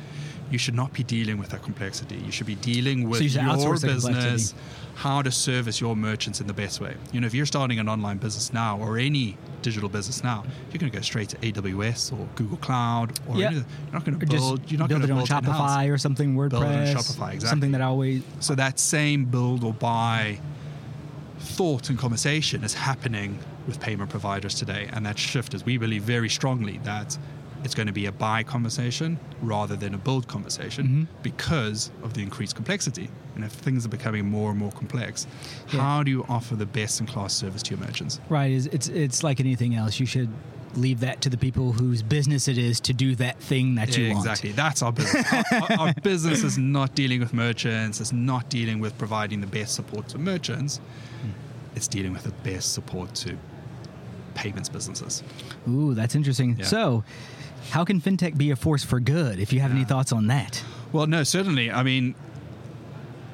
You 0.51 0.59
should 0.59 0.75
not 0.75 0.93
be 0.93 1.03
dealing 1.03 1.39
with 1.39 1.49
that 1.51 1.63
complexity. 1.63 2.17
You 2.17 2.31
should 2.31 2.47
be 2.47 2.55
dealing 2.57 3.09
with 3.09 3.21
you 3.21 3.29
your 3.41 3.79
business, 3.79 4.55
how 4.95 5.21
to 5.23 5.31
service 5.33 5.81
your 5.81 5.97
merchants 5.97 6.41
in 6.41 6.47
the 6.47 6.55
best 6.55 6.81
way. 6.81 6.95
You 7.13 7.21
know, 7.21 7.27
if 7.27 7.35
you're 7.35 7.47
starting 7.47 7.81
an 7.81 7.89
online 7.89 8.19
business 8.19 8.53
now 8.53 8.79
or 8.79 8.97
any 8.97 9.37
digital 9.63 9.89
business 9.89 10.23
now, 10.23 10.45
you're 10.71 10.79
going 10.79 10.93
to 10.93 10.97
go 10.97 11.03
straight 11.03 11.31
to 11.31 11.37
AWS 11.39 12.13
or 12.13 12.29
Google 12.37 12.59
Cloud, 12.59 13.19
or 13.29 13.35
anything. 13.37 13.55
you're 13.57 13.93
not 13.93 14.05
going 14.05 14.19
to 14.21 14.27
build. 14.27 14.71
You're 14.71 14.79
not 14.79 14.89
build 14.89 15.03
going 15.03 15.09
to 15.09 15.33
on 15.33 15.43
build 15.43 15.45
in-house. 15.45 15.71
Shopify 15.71 15.93
or 15.93 15.99
something. 15.99 16.37
WordPress. 16.37 16.51
Build 16.51 16.65
on 16.65 16.87
Shopify, 16.87 17.35
exactly. 17.35 17.41
Something 17.41 17.73
that 17.73 17.81
I 17.81 17.87
always. 17.87 18.23
So 18.39 18.55
that 18.55 18.79
same 18.79 19.25
build 19.25 19.65
or 19.65 19.73
buy 19.73 20.39
thought 21.39 21.91
and 21.91 21.99
conversation 21.99 22.63
is 22.63 22.75
happening 22.75 23.39
with 23.67 23.81
payment 23.81 24.11
providers 24.11 24.55
today. 24.55 24.89
And 24.93 25.05
that 25.07 25.19
shift 25.19 25.55
is, 25.55 25.65
we 25.65 25.77
believe 25.79 26.03
very 26.03 26.29
strongly 26.29 26.79
that 26.85 27.17
it's 27.65 27.75
going 27.75 27.87
to 27.89 27.93
be 27.93 28.07
a 28.07 28.13
buy 28.13 28.43
conversation 28.43 29.19
rather 29.43 29.75
than 29.77 29.95
a 29.95 29.99
build 29.99 30.29
conversation 30.29 30.87
Mm-hmm. 30.87 31.05
because 31.23 31.91
of 32.03 32.15
the 32.15 32.23
increased 32.23 32.55
complexity. 32.55 33.09
And 33.35 33.45
if 33.45 33.51
things 33.53 33.85
are 33.85 33.89
becoming 33.89 34.27
more 34.31 34.51
and 34.51 34.59
more 34.59 34.73
complex, 34.73 35.27
Yeah. 35.73 35.81
how 35.81 36.03
do 36.03 36.11
you 36.11 36.25
offer 36.29 36.55
the 36.57 36.67
best 36.67 37.01
in 37.01 37.07
class 37.07 37.35
service 37.35 37.63
to 37.65 37.75
your 37.75 37.85
merchants? 37.85 38.21
Right. 38.29 38.53
It's, 38.53 38.67
it's 38.67 38.89
it's 38.89 39.23
like 39.25 39.41
anything 39.41 39.75
else. 39.75 39.99
You 40.01 40.07
should 40.07 40.29
leave 40.75 41.01
that 41.01 41.23
to 41.23 41.31
the 41.31 41.39
people 41.39 41.73
whose 41.73 42.03
business 42.03 42.49
it 42.49 42.59
is 42.59 42.81
to 42.81 42.93
do 42.93 43.15
that 43.17 43.41
thing 43.41 43.75
that 43.77 43.97
you 43.97 44.09
want. 44.13 44.19
exactly. 44.19 44.53
That's 44.53 44.83
our 44.83 44.93
business. 44.93 45.27
our, 45.33 45.45
our- 45.53 45.79
our 45.89 45.95
business 46.03 46.43
is 46.45 46.57
not 46.59 46.95
dealing 46.95 47.19
with 47.21 47.33
merchants. 47.35 48.01
It's 48.01 48.13
not 48.13 48.49
dealing 48.51 48.79
with 48.79 48.97
providing 48.99 49.41
the 49.41 49.47
best 49.47 49.75
support 49.75 50.09
to 50.11 50.19
merchants. 50.19 50.77
Hmm. 51.23 51.31
It's 51.75 51.89
dealing 51.89 52.13
with 52.13 52.23
the 52.25 52.33
best 52.51 52.73
support 52.75 53.15
to 53.17 53.37
payments 54.37 54.69
businesses. 54.69 55.23
Ooh, 55.69 55.95
that's 55.95 56.15
interesting. 56.15 56.57
Yeah. 56.59 56.65
So, 56.67 57.03
how 57.71 57.85
can 57.85 58.01
fintech 58.01 58.37
be 58.39 58.51
a 58.53 58.57
force 58.57 58.85
for 58.85 59.01
good? 59.01 59.41
If 59.41 59.53
you 59.53 59.59
have 59.61 59.73
any 59.73 59.85
thoughts 59.85 60.13
on 60.13 60.29
that. 60.29 60.63
Well, 60.93 61.07
no, 61.09 61.25
certainly. 61.25 61.71
I 61.73 61.83
mean, 61.83 62.15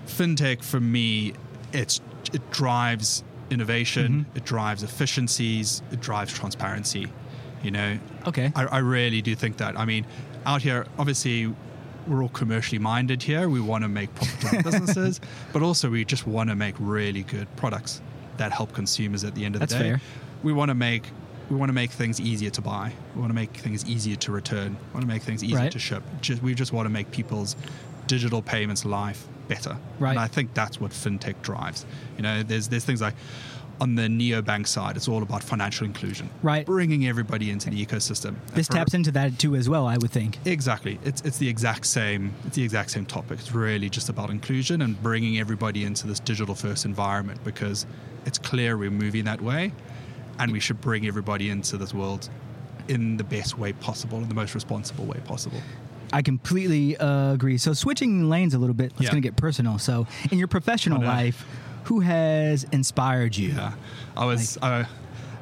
fintech 0.06 0.62
for 0.62 0.80
me, 0.80 1.34
it's 1.72 2.00
it 2.32 2.50
drives 2.50 3.24
innovation, 3.50 4.24
Mm-hmm. 4.26 4.36
it 4.38 4.44
drives 4.44 4.82
efficiencies, 4.82 5.82
it 5.92 6.00
drives 6.00 6.32
transparency. 6.32 7.06
You 7.62 7.70
know, 7.70 7.98
Okay. 8.26 8.50
I, 8.56 8.64
I 8.64 8.78
really 8.78 9.22
do 9.22 9.34
think 9.34 9.58
that. 9.58 9.78
I 9.78 9.84
mean, 9.84 10.06
out 10.46 10.62
here, 10.62 10.86
obviously, 10.98 11.54
we're 12.08 12.22
all 12.22 12.28
commercially 12.30 12.78
minded 12.80 13.22
here. 13.22 13.48
We 13.48 13.60
want 13.60 13.84
to 13.84 13.88
make 13.88 14.12
profitable 14.16 14.62
businesses, 14.70 15.20
but 15.52 15.62
also 15.62 15.88
we 15.90 16.04
just 16.04 16.26
want 16.26 16.50
to 16.50 16.56
make 16.56 16.74
really 16.80 17.22
good 17.22 17.46
products 17.56 18.00
that 18.38 18.50
help 18.50 18.72
consumers 18.72 19.22
at 19.22 19.34
the 19.36 19.44
end 19.44 19.54
of 19.54 19.60
That's 19.60 19.74
the 19.74 19.78
day. 19.78 19.88
fair. 19.90 20.00
We 20.42 20.52
want 20.52 20.68
to 20.70 20.74
make 20.74 21.04
we 21.50 21.56
want 21.56 21.68
to 21.68 21.74
make 21.74 21.90
things 21.90 22.18
easier 22.20 22.50
to 22.50 22.60
buy. 22.62 22.92
We 23.14 23.20
want 23.20 23.30
to 23.30 23.34
make 23.34 23.50
things 23.54 23.84
easier 23.84 24.16
to 24.16 24.32
return. 24.32 24.76
We 24.88 24.94
want 24.94 25.02
to 25.02 25.12
make 25.12 25.22
things 25.22 25.44
easier 25.44 25.58
Right. 25.58 25.72
to 25.72 25.78
ship. 25.78 26.02
Just, 26.22 26.42
we 26.42 26.54
just 26.54 26.72
want 26.72 26.86
to 26.86 26.90
make 26.90 27.10
people's 27.10 27.56
digital 28.06 28.40
payments 28.40 28.84
life 28.86 29.26
better. 29.48 29.76
Right. 29.98 30.10
And 30.12 30.18
I 30.18 30.28
think 30.28 30.54
that's 30.54 30.80
what 30.80 30.92
fintech 30.92 31.34
drives. 31.42 31.84
You 32.16 32.22
know, 32.22 32.42
there's 32.42 32.68
there's 32.68 32.84
things 32.84 33.00
like 33.02 33.14
on 33.80 33.96
the 33.96 34.02
neobank 34.02 34.66
side, 34.68 34.96
it's 34.96 35.08
all 35.08 35.22
about 35.22 35.42
financial 35.42 35.84
inclusion. 35.84 36.30
Right. 36.42 36.64
Bringing 36.64 37.06
everybody 37.08 37.50
into 37.50 37.68
the 37.68 37.84
ecosystem. 37.84 38.36
This 38.54 38.68
for- 38.68 38.74
taps 38.74 38.94
into 38.94 39.10
that 39.12 39.38
too, 39.38 39.56
as 39.56 39.68
well. 39.68 39.86
I 39.86 39.96
would 39.98 40.10
think. 40.10 40.38
Exactly. 40.46 40.98
It's 41.04 41.20
it's 41.22 41.38
the 41.38 41.48
exact 41.48 41.84
same. 41.86 42.32
It's 42.46 42.56
the 42.56 42.62
exact 42.64 42.92
same 42.92 43.04
topic. 43.04 43.40
It's 43.40 43.52
really 43.52 43.90
just 43.90 44.08
about 44.08 44.30
inclusion 44.30 44.80
and 44.82 45.02
bringing 45.02 45.38
everybody 45.38 45.84
into 45.84 46.06
this 46.06 46.20
digital 46.20 46.54
first 46.54 46.84
environment 46.86 47.42
because 47.44 47.84
it's 48.24 48.38
clear 48.38 48.78
we're 48.78 48.90
moving 48.90 49.24
that 49.24 49.40
way, 49.42 49.72
and 50.38 50.52
we 50.52 50.60
should 50.60 50.80
bring 50.80 51.06
everybody 51.06 51.50
into 51.50 51.76
this 51.76 51.92
world 51.94 52.28
in 52.88 53.16
the 53.16 53.24
best 53.24 53.58
way 53.58 53.72
possible, 53.72 54.18
in 54.18 54.28
the 54.28 54.34
most 54.34 54.54
responsible 54.54 55.04
way 55.04 55.18
possible. 55.24 55.60
I 56.12 56.20
completely 56.22 56.96
uh, 56.98 57.32
agree. 57.32 57.56
So, 57.58 57.72
switching 57.72 58.28
lanes 58.28 58.52
a 58.54 58.58
little 58.58 58.74
bit, 58.74 58.92
let's 58.92 59.02
Yeah. 59.04 59.10
gonna 59.10 59.20
get 59.20 59.36
personal. 59.36 59.78
So, 59.78 60.06
in 60.30 60.38
your 60.38 60.48
professional 60.48 61.00
life, 61.02 61.46
who 61.84 62.00
has 62.00 62.64
inspired 62.72 63.36
you? 63.36 63.48
Yeah, 63.50 63.72
I 64.16 64.24
was. 64.26 64.58
uh, 64.60 64.84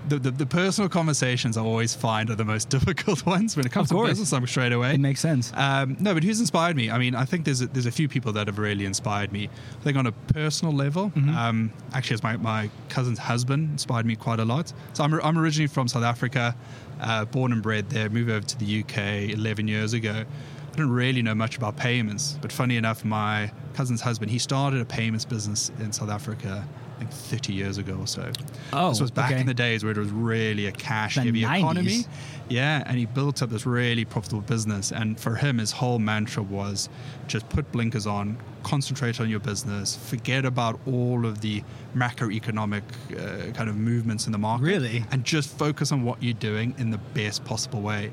the, 0.08 0.18
the, 0.18 0.30
the 0.30 0.46
personal 0.46 0.88
conversations 0.88 1.56
I 1.56 1.62
always 1.62 1.94
find 1.94 2.30
are 2.30 2.34
the 2.34 2.44
most 2.44 2.68
difficult 2.76 3.24
ones 3.26 3.56
when 3.56 3.66
it 3.66 3.72
comes 3.72 3.90
to 3.90 4.02
business. 4.06 4.32
I'm 4.32 4.46
straight 4.46 4.72
away. 4.72 4.94
It 4.94 5.00
makes 5.00 5.20
sense. 5.20 5.52
Um, 5.54 5.96
no, 6.00 6.14
but 6.14 6.24
who's 6.24 6.40
inspired 6.40 6.76
me? 6.76 6.90
I 6.90 6.98
mean, 6.98 7.14
I 7.14 7.24
think 7.24 7.44
there's 7.44 7.60
a, 7.60 7.66
there's 7.66 7.86
a 7.86 7.90
few 7.92 8.08
people 8.08 8.32
that 8.32 8.46
have 8.46 8.58
really 8.58 8.84
inspired 8.84 9.32
me. 9.32 9.48
I 9.80 9.82
think 9.84 9.96
on 9.96 10.06
a 10.06 10.12
personal 10.12 10.74
level, 10.74 11.10
Mm-hmm. 11.10 11.36
um, 11.36 11.72
actually, 11.92 12.14
as 12.14 12.22
my, 12.22 12.36
my 12.36 12.70
cousin's 12.88 13.18
husband 13.18 13.70
inspired 13.72 14.06
me 14.06 14.16
quite 14.16 14.38
a 14.40 14.44
lot. 14.44 14.72
So 14.92 15.02
I'm, 15.04 15.14
I'm 15.22 15.38
originally 15.38 15.66
from 15.66 15.88
South 15.88 16.02
Africa, 16.04 16.54
uh, 17.00 17.24
born 17.26 17.52
and 17.52 17.62
bred 17.62 17.90
there, 17.90 18.08
moved 18.08 18.30
over 18.30 18.46
to 18.46 18.58
the 18.58 18.80
UK 18.82 19.30
11 19.36 19.66
years 19.68 19.92
ago. 19.92 20.24
I 20.66 20.70
didn't 20.76 20.92
really 20.92 21.20
know 21.20 21.34
much 21.34 21.56
about 21.56 21.76
payments, 21.76 22.38
but 22.40 22.52
funny 22.52 22.76
enough, 22.76 23.04
my 23.04 23.50
cousin's 23.74 24.00
husband, 24.00 24.30
he 24.30 24.38
started 24.38 24.80
a 24.80 24.84
payments 24.84 25.24
business 25.24 25.70
in 25.80 25.92
South 25.92 26.10
Africa, 26.10 26.66
I 27.00 27.04
think 27.04 27.12
30 27.12 27.54
years 27.54 27.78
ago 27.78 27.96
or 27.98 28.06
so. 28.06 28.30
Oh, 28.74 28.90
this 28.90 29.00
was 29.00 29.10
back 29.10 29.30
okay. 29.30 29.40
in 29.40 29.46
the 29.46 29.54
days 29.54 29.82
where 29.82 29.92
it 29.92 29.96
was 29.96 30.10
really 30.10 30.66
a 30.66 30.72
cash 30.72 31.14
The 31.14 31.22
heavy 31.22 31.42
90s. 31.42 31.58
economy. 31.58 32.04
Yeah, 32.50 32.82
and 32.84 32.98
he 32.98 33.06
built 33.06 33.42
up 33.42 33.48
this 33.48 33.64
really 33.64 34.04
profitable 34.04 34.42
business. 34.42 34.92
And 34.92 35.18
for 35.18 35.34
him, 35.36 35.56
his 35.58 35.72
whole 35.72 35.98
mantra 35.98 36.42
was 36.42 36.90
just 37.26 37.48
put 37.48 37.70
blinkers 37.72 38.06
on, 38.06 38.36
concentrate 38.64 39.18
on 39.18 39.30
your 39.30 39.40
business, 39.40 39.96
forget 39.96 40.44
about 40.44 40.78
all 40.86 41.24
of 41.24 41.40
the 41.40 41.62
macroeconomic 41.96 42.82
uh, 43.12 43.52
kind 43.52 43.70
of 43.70 43.76
movements 43.76 44.26
in 44.26 44.32
the 44.32 44.38
market. 44.38 44.64
Really? 44.64 45.04
And 45.10 45.24
just 45.24 45.56
focus 45.56 45.92
on 45.92 46.02
what 46.02 46.22
you're 46.22 46.34
doing 46.34 46.74
in 46.76 46.90
the 46.90 46.98
best 46.98 47.44
possible 47.46 47.80
way. 47.80 48.12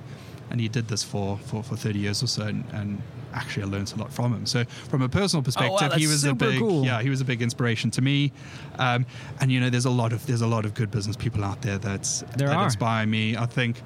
And 0.49 0.61
he 0.61 0.67
did 0.67 0.87
this 0.87 1.03
for, 1.03 1.37
for, 1.37 1.61
for 1.63 1.75
30 1.75 1.99
years 1.99 2.23
or 2.23 2.27
so. 2.27 2.43
And, 2.43 2.63
and 2.73 3.01
actually, 3.33 3.63
I 3.63 3.65
learned 3.67 3.91
a 3.95 3.99
lot 3.99 4.11
from 4.13 4.33
him. 4.33 4.45
So, 4.45 4.63
from 4.63 5.01
a 5.01 5.09
personal 5.09 5.43
perspective, 5.43 5.79
he 5.79 5.85
Oh, 5.85 5.89
that's 5.89 6.07
was 6.07 6.23
a 6.23 6.33
big, 6.33 6.59
cool. 6.59 6.85
yeah, 6.85 7.01
he 7.01 7.09
was 7.09 7.19
a 7.21 7.25
big 7.25 7.41
inspiration 7.41 7.91
to 7.91 8.01
me. 8.01 8.31
Um, 8.79 9.05
and 9.41 9.51
you 9.51 9.59
know, 9.59 9.69
there's 9.69 9.85
a 9.85 9.89
lot 9.89 10.13
of 10.13 10.25
there's 10.25 10.41
a 10.41 10.47
lot 10.47 10.63
of 10.65 10.73
good 10.73 10.89
business 10.91 11.15
people 11.17 11.43
out 11.43 11.61
there 11.61 11.77
that's 11.77 12.21
There 12.37 12.47
that 12.47 12.55
are. 12.57 12.63
inspire 12.65 13.05
me. 13.05 13.35
I 13.35 13.45
think 13.45 13.81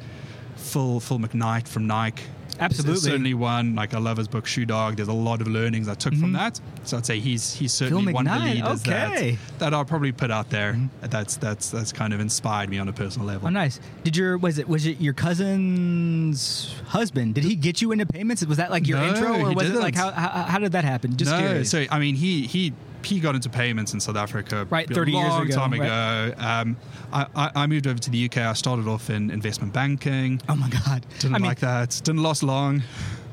Phil 0.55 0.99
Phil 0.99 1.17
McKnight 1.19 1.67
from 1.67 1.87
Nike. 1.87 2.23
Absolutely. 2.61 2.99
certainly 3.01 3.33
one. 3.33 3.75
Like 3.75 3.93
I 3.93 3.99
love 3.99 4.17
his 4.17 4.27
book 4.27 4.45
Shoe 4.45 4.65
Dog. 4.65 4.95
There's 4.95 5.07
a 5.07 5.13
lot 5.13 5.41
of 5.41 5.47
learnings 5.47 5.87
I 5.87 5.95
took 5.95 6.13
from 6.13 6.33
that. 6.33 6.59
So 6.83 6.97
I'd 6.97 7.05
say 7.05 7.19
he's 7.19 7.53
he's 7.53 7.73
certainly 7.73 8.13
one 8.13 8.27
of 8.27 8.33
the 8.33 8.39
Mm-hmm. 8.47 8.55
Leaders 8.65 8.81
okay. 8.87 9.31
that, 9.57 9.59
that 9.59 9.73
I'll 9.73 9.85
probably 9.85 10.11
put 10.11 10.31
out 10.31 10.49
there. 10.49 10.77
That's 11.01 11.37
that's 11.37 11.69
that's 11.71 11.91
kind 11.91 12.13
of 12.13 12.19
inspired 12.19 12.69
me 12.69 12.77
on 12.79 12.87
a 12.87 12.93
personal 12.93 13.27
level. 13.27 13.47
Oh, 13.47 13.51
nice. 13.51 13.79
Did 14.03 14.15
your 14.17 14.37
was 14.37 14.57
it 14.57 14.67
was 14.67 14.85
it 14.85 14.99
your 15.01 15.13
cousin's 15.13 16.75
husband? 16.87 17.35
Did 17.35 17.43
he 17.43 17.55
get 17.55 17.81
you 17.81 17.91
into 17.91 18.05
payments? 18.05 18.45
Was 18.45 18.57
that 18.57 18.71
like 18.71 18.87
your 18.87 18.99
No, 18.99 19.07
intro, 19.09 19.39
or 19.49 19.53
was 19.53 19.69
it 19.69 19.75
like 19.75 19.95
how, 19.95 20.05
didn't. 20.11 20.19
how 20.19 20.29
how 20.43 20.59
did 20.59 20.71
that 20.73 20.83
happen? 20.85 21.17
Just 21.17 21.31
no, 21.31 21.39
curious. 21.39 21.69
so 21.71 21.85
I 21.89 21.99
mean, 21.99 22.15
he 22.15 22.45
he 22.47 22.73
he 23.05 23.19
got 23.19 23.35
into 23.35 23.49
payments 23.49 23.93
in 23.93 23.99
South 23.99 24.15
Africa 24.15 24.67
Right, 24.69 24.89
a 24.89 24.93
30 24.93 25.11
years 25.11 25.29
long 25.29 25.45
ago, 25.45 25.55
time 25.55 25.71
right. 25.73 25.81
ago. 25.81 26.35
Um, 26.37 26.77
I, 27.11 27.25
I, 27.35 27.51
I 27.55 27.67
moved 27.67 27.87
over 27.87 27.99
to 27.99 28.09
the 28.09 28.25
UK. 28.25 28.37
I 28.37 28.53
started 28.53 28.87
off 28.87 29.09
in 29.09 29.31
investment 29.31 29.73
banking. 29.73 30.41
oh 30.49 30.55
my 30.55 30.69
god! 30.69 31.05
Didn't 31.19 31.35
I 31.35 31.39
mean, 31.39 31.47
like 31.47 31.59
that. 31.59 32.01
Didn't 32.03 32.23
last 32.23 32.43
long. 32.43 32.83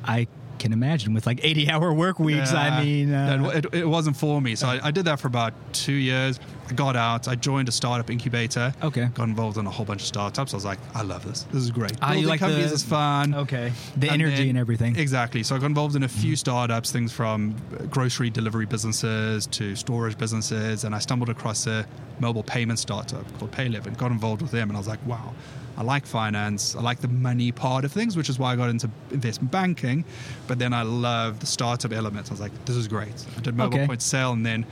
I 0.05 0.27
can 0.59 0.73
imagine 0.73 1.15
with 1.15 1.27
like 1.27 1.41
eighty-hour 1.45 1.93
work 1.93 2.19
weeks. 2.19 2.53
I 2.53 2.83
mean, 2.85 3.13
uh, 3.13 3.51
it, 3.55 3.67
it 3.75 3.89
wasn't 3.89 4.17
for 4.17 4.41
me. 4.41 4.55
So 4.55 4.67
I, 4.69 4.89
I 4.89 4.91
did 4.91 5.05
that 5.07 5.21
for 5.21 5.29
about 5.29 5.53
two 5.73 5.93
years. 5.93 6.39
I 6.69 6.75
got 6.75 6.97
out. 6.97 7.29
I 7.29 7.35
joined 7.35 7.69
a 7.69 7.73
startup 7.73 8.11
incubator. 8.11 8.75
Okay. 8.83 9.07
Got 9.15 9.29
involved 9.29 9.57
in 9.57 9.67
a 9.67 9.71
whole 9.71 9.87
bunch 9.87 10.03
of 10.03 10.07
startups. 10.07 10.53
I 10.53 10.57
was 10.57 10.65
like, 10.67 10.79
I 10.95 11.01
love 11.03 11.25
this. 11.25 11.45
This 11.53 11.63
is 11.63 11.71
great. 11.71 11.93
Ah, 12.03 12.11
Building 12.11 12.29
like 12.29 12.41
the- 12.41 12.47
companies 12.47 12.73
is 12.73 12.83
fun. 12.85 13.35
okay, 13.35 13.73
the 13.97 14.09
And 14.11 14.21
energy 14.21 14.37
then- 14.37 14.49
and 14.51 14.59
everything. 14.59 14.97
Exactly. 14.97 15.43
So 15.43 15.57
I 15.57 15.59
got 15.59 15.67
involved 15.67 15.97
in 15.97 16.03
a 16.03 16.09
few 16.09 16.37
startups, 16.37 16.93
things 16.93 17.11
from 17.13 17.55
grocery 17.91 18.29
delivery 18.29 18.67
businesses 18.67 19.47
to 19.47 19.75
storage 19.77 20.19
businesses, 20.19 20.85
and 20.85 20.95
I 20.95 20.99
stumbled 20.99 21.31
across 21.31 21.67
a 21.67 21.87
mobile 22.21 22.43
payment 22.43 22.79
startup 22.79 23.25
called 23.39 23.53
Payliv 23.53 23.87
and 23.87 23.97
got 23.97 24.11
involved 24.11 24.43
with 24.43 24.51
them. 24.51 24.69
And 24.69 24.77
I 24.77 24.81
was 24.81 24.89
like, 24.89 25.05
wow, 25.07 25.33
I 25.79 25.83
like 25.83 26.05
finance. 26.05 26.75
I 26.77 26.81
like 26.83 27.01
the 27.01 27.09
money 27.09 27.53
part 27.53 27.85
of 27.85 27.93
things, 27.93 28.17
which 28.17 28.29
is 28.29 28.39
why 28.39 28.53
I 28.53 28.57
got 28.57 28.69
into 28.69 28.91
investment 29.13 29.51
banking. 29.53 30.05
But 30.49 30.59
then 30.59 30.73
I 30.75 30.83
love 30.83 31.39
the 31.39 31.47
startup 31.47 31.93
element. 31.93 32.27
I 32.29 32.33
was 32.33 32.41
like, 32.41 32.53
this 32.67 32.77
is 32.77 32.89
great. 32.89 33.15
I 33.37 33.41
did 33.41 33.57
mobile 33.57 33.79
Okay. 33.79 33.87
point 33.87 34.03
sale 34.03 34.33
and 34.33 34.45
then 34.45 34.67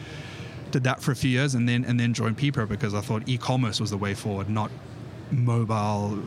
did 0.73 0.83
that 0.85 1.01
for 1.01 1.13
a 1.13 1.17
few 1.17 1.31
years 1.31 1.55
and 1.55 1.69
then 1.69 1.85
and 1.85 1.99
then 1.99 2.13
joined 2.13 2.37
PPRO 2.39 2.69
because 2.69 2.93
I 2.93 3.01
thought 3.01 3.23
e-commerce 3.27 3.79
was 3.81 3.91
the 3.91 3.97
way 3.97 4.15
forward, 4.15 4.51
not 4.51 4.71
mobile 5.31 6.19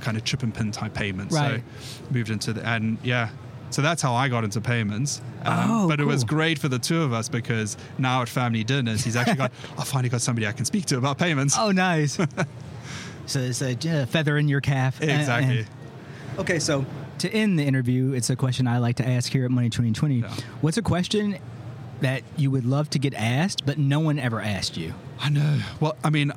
kind 0.00 0.16
of 0.16 0.24
chip 0.24 0.42
and 0.42 0.54
pin 0.54 0.72
type 0.72 0.94
payments. 0.94 1.34
Right. 1.34 1.62
So 1.80 2.04
moved 2.10 2.30
into 2.30 2.52
the 2.52 2.66
and 2.66 2.98
yeah. 3.02 3.30
So 3.70 3.82
that's 3.82 4.00
how 4.00 4.14
I 4.14 4.28
got 4.28 4.44
into 4.44 4.60
payments. 4.60 5.20
Um, 5.44 5.70
Oh, 5.70 5.88
but 5.88 5.98
it 6.00 6.04
was 6.04 6.22
great 6.24 6.58
for 6.58 6.68
the 6.68 6.78
two 6.78 7.02
of 7.02 7.12
us 7.12 7.28
because 7.28 7.76
now 7.98 8.22
at 8.22 8.28
family 8.28 8.62
dinners, 8.62 9.02
he's 9.04 9.16
actually 9.16 9.36
got, 9.36 9.52
I 9.78 9.82
finally 9.84 10.08
got 10.08 10.20
somebody 10.20 10.46
I 10.46 10.52
can 10.52 10.64
speak 10.64 10.86
to 10.86 10.98
about 10.98 11.18
payments. 11.18 11.56
Oh, 11.58 11.72
nice. 11.72 12.16
So 13.26 13.40
it's 13.40 13.62
a 13.62 13.72
uh, 14.02 14.06
feather 14.06 14.38
in 14.38 14.48
your 14.48 14.60
calf. 14.60 15.02
Uh, 15.02 15.06
Exactly. 15.06 15.58
and- 15.60 15.68
okay, 16.38 16.58
so 16.58 16.84
to 17.18 17.30
end 17.30 17.58
the 17.58 17.64
interview, 17.64 18.12
it's 18.12 18.30
a 18.30 18.36
question 18.36 18.66
I 18.68 18.78
like 18.78 18.96
to 18.96 19.06
ask 19.08 19.32
here 19.32 19.44
at 19.44 19.50
Money 19.50 19.68
2020. 19.70 20.16
Yeah. 20.20 20.28
What's 20.60 20.76
a 20.76 20.82
question 20.82 21.38
that 22.00 22.22
you 22.36 22.50
would 22.50 22.64
love 22.66 22.90
to 22.90 22.98
get 22.98 23.14
asked, 23.14 23.64
but 23.66 23.78
no 23.78 24.00
one 24.00 24.18
ever 24.18 24.40
asked 24.40 24.76
you? 24.76 24.92
I 25.18 25.30
know. 25.30 25.60
Well, 25.80 25.96
I 26.04 26.10
mean, 26.10 26.30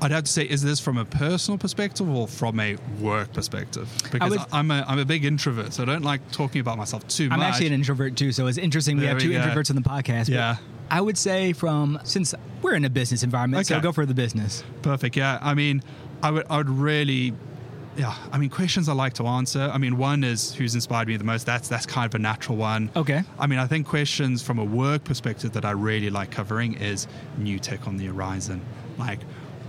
I'd 0.00 0.10
have 0.12 0.24
to 0.24 0.30
say, 0.30 0.44
is 0.44 0.62
this 0.62 0.78
from 0.78 0.98
a 0.98 1.04
personal 1.04 1.58
perspective 1.58 2.08
or 2.08 2.28
from 2.28 2.60
a 2.60 2.76
work 3.00 3.32
perspective? 3.32 3.88
Because 4.12 4.30
would- 4.30 4.40
I'm 4.52 4.70
a 4.70 4.84
I'm 4.86 4.98
a 4.98 5.04
big 5.04 5.24
introvert, 5.24 5.72
so 5.72 5.82
I 5.82 5.86
don't 5.86 6.02
like 6.04 6.30
talking 6.30 6.60
about 6.60 6.76
myself 6.78 7.08
too 7.08 7.28
much. 7.30 7.38
I'm 7.38 7.42
actually 7.42 7.68
an 7.68 7.72
introvert 7.72 8.14
too, 8.16 8.30
so 8.30 8.46
it's 8.46 8.58
interesting 8.58 8.96
we 8.98 9.00
There 9.02 9.08
have 9.14 9.16
we 9.22 9.28
two 9.28 9.32
go. 9.32 9.40
introverts 9.40 9.70
in 9.70 9.76
the 9.76 9.82
podcast. 9.82 10.28
Yeah. 10.28 10.56
I 10.90 11.00
would 11.00 11.18
say 11.18 11.52
from 11.52 11.98
since 12.04 12.34
we're 12.62 12.74
in 12.74 12.84
a 12.84 12.90
business 12.90 13.22
environment, 13.22 13.66
so 13.66 13.76
Okay. 13.76 13.82
go 13.82 13.92
for 13.92 14.06
the 14.06 14.14
business. 14.14 14.62
Perfect. 14.82 15.16
Yeah. 15.16 15.38
I 15.40 15.54
mean, 15.54 15.82
I 16.22 16.30
would 16.30 16.46
I 16.50 16.56
would 16.58 16.70
really. 16.70 17.34
Yeah, 17.96 18.14
I 18.30 18.38
mean, 18.38 18.48
questions 18.48 18.88
I 18.88 18.92
like 18.92 19.14
to 19.14 19.26
answer. 19.26 19.70
I 19.74 19.78
mean, 19.78 19.96
one 19.98 20.22
is 20.22 20.54
who's 20.54 20.76
inspired 20.76 21.08
me 21.08 21.16
the 21.16 21.24
most. 21.24 21.46
That's 21.46 21.68
that's 21.68 21.84
kind 21.84 22.06
of 22.06 22.14
a 22.14 22.18
natural 22.20 22.56
one. 22.56 22.90
Okay. 22.94 23.22
I 23.40 23.48
mean, 23.48 23.58
I 23.58 23.66
think 23.66 23.88
questions 23.88 24.40
from 24.40 24.60
a 24.60 24.64
work 24.64 25.02
perspective 25.02 25.52
that 25.54 25.64
I 25.64 25.72
really 25.72 26.08
like 26.08 26.30
covering 26.30 26.74
is 26.74 27.08
new 27.38 27.58
tech 27.58 27.88
on 27.88 27.96
the 27.96 28.06
horizon. 28.06 28.60
Like, 28.98 29.18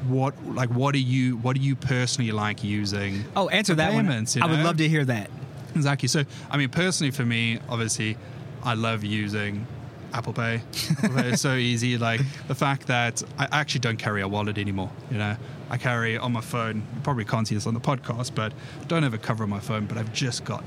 what 0.07 0.35
like 0.45 0.69
what 0.69 0.93
do 0.93 0.99
you 0.99 1.38
what 1.38 1.55
do 1.55 1.61
you 1.61 1.75
personally 1.75 2.31
like 2.31 2.63
using? 2.63 3.25
Oh, 3.35 3.49
answer 3.49 3.73
that 3.75 3.93
one. 3.93 4.05
you 4.05 4.41
I 4.43 4.45
would 4.45 4.59
love 4.59 4.77
to 4.77 4.88
hear 4.88 5.05
that. 5.05 5.31
Exactly. 5.75 6.07
So, 6.07 6.23
I 6.51 6.57
mean, 6.57 6.69
personally, 6.69 7.11
for 7.11 7.25
me, 7.25 7.59
obviously, 7.67 8.17
I 8.63 8.75
love 8.75 9.03
using 9.03 9.65
Apple 10.13 10.34
Pay. 10.34 10.62
Apple 10.98 11.10
Pay 11.16 11.30
is 11.32 11.42
so 11.42 11.56
easy. 11.56 11.98
Like 11.98 12.22
the 12.48 12.56
fact 12.56 12.88
that 12.88 13.22
I 13.38 13.48
actually 13.51 13.82
don't 13.82 13.98
carry 13.98 14.22
a 14.22 14.28
wallet 14.28 14.58
anymore. 14.58 14.89
You 15.12 15.18
know, 15.18 15.36
I 15.70 15.78
carry 15.78 16.18
on 16.18 16.32
my 16.32 16.42
phone. 16.42 16.78
You 16.96 17.01
probably 17.04 17.25
can't 17.25 17.48
see 17.48 17.56
this 17.56 17.68
on 17.68 17.74
the 17.74 17.80
podcast, 17.80 18.34
but 18.36 18.54
I 18.82 18.84
don't 18.86 19.04
have 19.04 19.13
a 19.13 19.18
cover 19.20 19.44
on 19.44 19.50
my 19.50 19.60
phone. 19.60 19.86
But 19.86 19.98
I've 19.98 20.13
just 20.13 20.44
got. 20.46 20.63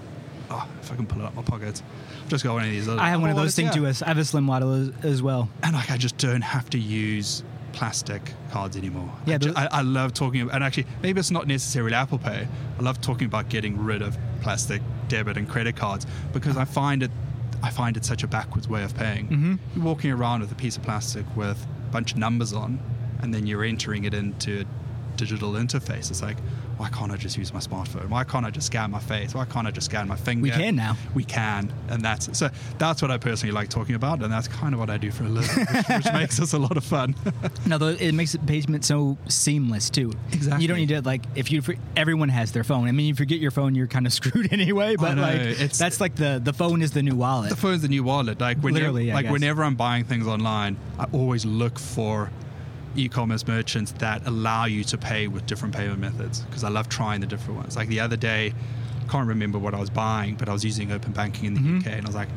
Oh, 0.50 0.68
if 0.82 0.92
I 0.92 0.96
can 0.96 1.06
pull 1.06 1.22
it 1.22 1.24
up 1.24 1.34
my 1.34 1.42
pockets, 1.42 1.82
I've 2.22 2.28
just 2.28 2.44
got 2.44 2.52
one 2.54 2.64
of 2.64 2.70
these. 2.70 2.86
Little 2.86 3.02
I 3.02 3.08
have 3.08 3.20
one 3.20 3.30
of 3.30 3.36
those 3.36 3.54
things 3.56 3.74
too. 3.74 3.86
I 3.86 3.92
have 4.06 4.18
a 4.18 4.24
slim 4.24 4.46
wallet 4.46 4.92
as, 5.02 5.04
as 5.12 5.22
well. 5.22 5.48
and 5.62 5.72
like 5.74 5.90
I 5.90 5.96
just 5.96 6.18
don't 6.18 6.42
have 6.42 6.68
to 6.70 6.78
use 6.78 7.42
plastic 7.72 8.20
cards 8.50 8.76
anymore. 8.76 9.10
Yeah, 9.24 9.36
I, 9.36 9.38
ju- 9.38 9.48
those- 9.48 9.56
I, 9.56 9.66
I 9.78 9.80
love 9.80 10.12
talking 10.12 10.42
about, 10.42 10.54
and 10.56 10.62
actually 10.62 10.84
maybe 11.02 11.18
it's 11.20 11.30
not 11.30 11.46
necessarily 11.46 11.94
Apple 11.94 12.18
Pay. 12.18 12.46
I 12.78 12.82
love 12.82 13.00
talking 13.00 13.26
about 13.26 13.48
getting 13.48 13.82
rid 13.82 14.02
of 14.02 14.18
plastic 14.42 14.82
debit 15.08 15.38
and 15.38 15.48
credit 15.48 15.74
cards 15.74 16.06
because 16.34 16.58
I 16.58 16.66
find 16.66 17.02
it, 17.02 17.10
I 17.62 17.70
find 17.70 17.96
it 17.96 18.04
such 18.04 18.22
a 18.22 18.26
backwards 18.26 18.68
way 18.68 18.82
of 18.82 18.94
paying. 18.96 19.28
Mm-hmm. 19.28 19.54
You're 19.74 19.84
walking 19.84 20.10
around 20.10 20.40
with 20.40 20.52
a 20.52 20.56
piece 20.56 20.76
of 20.76 20.82
plastic 20.82 21.24
with 21.36 21.64
a 21.88 21.92
bunch 21.92 22.12
of 22.12 22.18
numbers 22.18 22.52
on, 22.52 22.80
and 23.20 23.32
then 23.32 23.46
you're 23.46 23.64
entering 23.64 24.04
it 24.04 24.14
into 24.14 24.60
a 24.62 25.16
digital 25.16 25.52
interface. 25.52 26.10
It's 26.10 26.22
like. 26.22 26.38
Why 26.82 26.88
can't 26.88 27.12
I 27.12 27.16
just 27.16 27.38
use 27.38 27.54
my 27.54 27.60
smartphone? 27.60 28.08
Why 28.08 28.24
can't 28.24 28.44
I 28.44 28.50
just 28.50 28.66
scan 28.66 28.90
my 28.90 28.98
face? 28.98 29.36
Why 29.36 29.44
can't 29.44 29.68
I 29.68 29.70
just 29.70 29.84
scan 29.86 30.08
my 30.08 30.16
finger? 30.16 30.42
We 30.42 30.50
can 30.50 30.74
now. 30.74 30.96
we 31.14 31.22
can 31.22 31.72
and 31.88 32.02
that's 32.02 32.36
so 32.36 32.50
that's 32.78 33.00
what 33.00 33.10
i 33.12 33.18
personally 33.18 33.52
like 33.52 33.68
talking 33.68 33.94
about 33.94 34.20
and 34.20 34.32
that's 34.32 34.48
kind 34.48 34.74
of 34.74 34.80
what 34.80 34.90
i 34.90 34.96
do 34.96 35.10
for 35.12 35.22
a 35.24 35.28
living 35.28 35.64
which, 35.64 35.86
which 36.04 36.12
makes 36.22 36.40
us 36.40 36.54
a 36.54 36.58
lot 36.58 36.76
of 36.76 36.82
fun 36.84 37.14
No, 37.66 37.78
though 37.78 37.88
it 37.88 38.12
makes 38.12 38.32
the 38.32 38.38
payment 38.40 38.84
so 38.84 39.16
seamless 39.28 39.90
too. 39.90 40.12
Exactly. 40.32 40.62
You 40.62 40.68
don't 40.68 40.78
need 40.78 40.88
to 40.88 41.02
like 41.02 41.22
if 41.36 41.52
you 41.52 41.62
everyone 41.96 42.28
has 42.30 42.50
their 42.50 42.64
phone. 42.64 42.88
I 42.88 42.92
mean, 42.92 43.06
if 43.06 43.20
you 43.20 43.24
forget 43.24 43.38
your 43.38 43.52
phone, 43.52 43.74
you're 43.76 43.86
kind 43.86 44.06
of 44.06 44.12
screwed 44.20 44.52
anyway. 44.52 44.96
But 44.96 45.14
know, 45.14 45.22
like 45.22 45.72
that's 45.72 46.00
like 46.00 46.16
the 46.16 46.40
the 46.42 46.52
phone 46.52 46.82
is 46.82 46.90
the 46.90 47.02
new 47.02 47.14
wallet. 47.14 47.50
the 47.50 47.56
phone's 47.56 47.82
the 47.82 47.88
new 47.88 48.02
wallet 48.02 48.40
like 48.40 48.58
when 48.58 48.74
Literally, 48.74 49.12
like 49.12 49.28
whenever 49.30 49.62
i'm 49.62 49.76
buying 49.76 50.04
things 50.04 50.26
online 50.26 50.76
i 50.98 51.06
always 51.12 51.44
look 51.44 51.78
for 51.78 52.30
e-commerce 52.96 53.46
merchants 53.46 53.92
that 53.92 54.26
allow 54.26 54.64
you 54.64 54.84
to 54.84 54.98
pay 54.98 55.26
with 55.28 55.46
different 55.46 55.74
payment 55.74 55.98
methods 55.98 56.40
because 56.40 56.64
i 56.64 56.68
love 56.68 56.88
trying 56.88 57.20
the 57.20 57.26
different 57.26 57.58
ones 57.58 57.76
like 57.76 57.88
the 57.88 58.00
other 58.00 58.16
day 58.16 58.52
can't 59.08 59.26
remember 59.28 59.58
what 59.58 59.74
i 59.74 59.80
was 59.80 59.90
buying 59.90 60.34
but 60.34 60.48
i 60.48 60.52
was 60.52 60.64
using 60.64 60.92
open 60.92 61.12
banking 61.12 61.46
in 61.46 61.54
the 61.54 61.60
Mm-hmm. 61.60 61.78
uk 61.78 61.86
and 61.86 62.04
i 62.04 62.08
was 62.08 62.14
like 62.16 62.28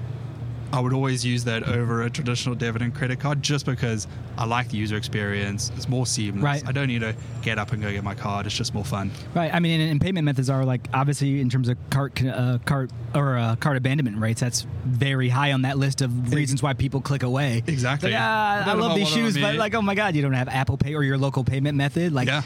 I 0.76 0.80
would 0.80 0.94
always 0.94 1.26
use 1.26 1.46
that 1.46 1.64
over 1.64 2.04
a 2.04 2.10
traditional 2.10 2.54
debit 2.54 2.82
and 2.82 2.94
credit 2.94 3.20
card 3.20 3.42
just 3.42 3.66
because 3.66 4.08
I 4.38 4.46
like 4.46 4.70
the 4.70 4.78
user 4.78 4.98
experience. 4.98 5.72
It's 5.78 5.88
more 5.88 6.06
seamless. 6.06 6.44
Right. 6.44 6.68
I 6.68 6.72
don't 6.74 6.88
need 6.88 7.00
to 7.00 7.16
get 7.42 7.58
up 7.58 7.72
and 7.72 7.82
go 7.82 7.90
get 7.92 8.04
my 8.04 8.14
card. 8.14 8.46
It's 8.46 8.56
just 8.56 8.74
more 8.74 8.84
fun. 8.84 9.12
Right. 9.34 9.54
I 9.54 9.60
mean, 9.60 9.80
and, 9.80 9.92
and 9.92 10.02
payment 10.02 10.26
methods 10.26 10.50
are 10.50 10.66
like 10.66 10.88
obviously 10.94 11.40
in 11.40 11.50
terms 11.50 11.70
of 11.70 11.78
cart 11.90 12.22
uh, 12.24 12.58
cart 12.66 12.92
or 13.14 13.38
uh, 13.38 13.56
cart 13.56 13.78
abandonment 13.78 14.18
rates. 14.18 14.42
That's 14.42 14.68
very 14.84 15.30
high 15.30 15.54
on 15.54 15.62
that 15.62 15.78
list 15.78 16.02
of 16.02 16.34
reasons 16.34 16.62
why 16.62 16.74
people 16.74 17.00
click 17.00 17.24
away. 17.24 17.64
Exactly. 17.68 18.12
Like, 18.12 18.20
ah, 18.22 18.64
I 18.68 18.72
I 18.72 18.74
love 18.74 18.96
these 18.96 19.08
shoes, 19.08 19.38
but 19.38 19.56
like, 19.56 19.74
oh 19.76 19.82
my 19.82 19.96
god, 19.96 20.16
you 20.16 20.22
don't 20.22 20.34
have 20.34 20.50
Apple 20.50 20.78
Pay 20.78 20.94
or 20.96 21.04
your 21.04 21.18
local 21.18 21.44
payment 21.46 21.78
method. 21.78 22.12
Like, 22.12 22.28
Yeah. 22.28 22.44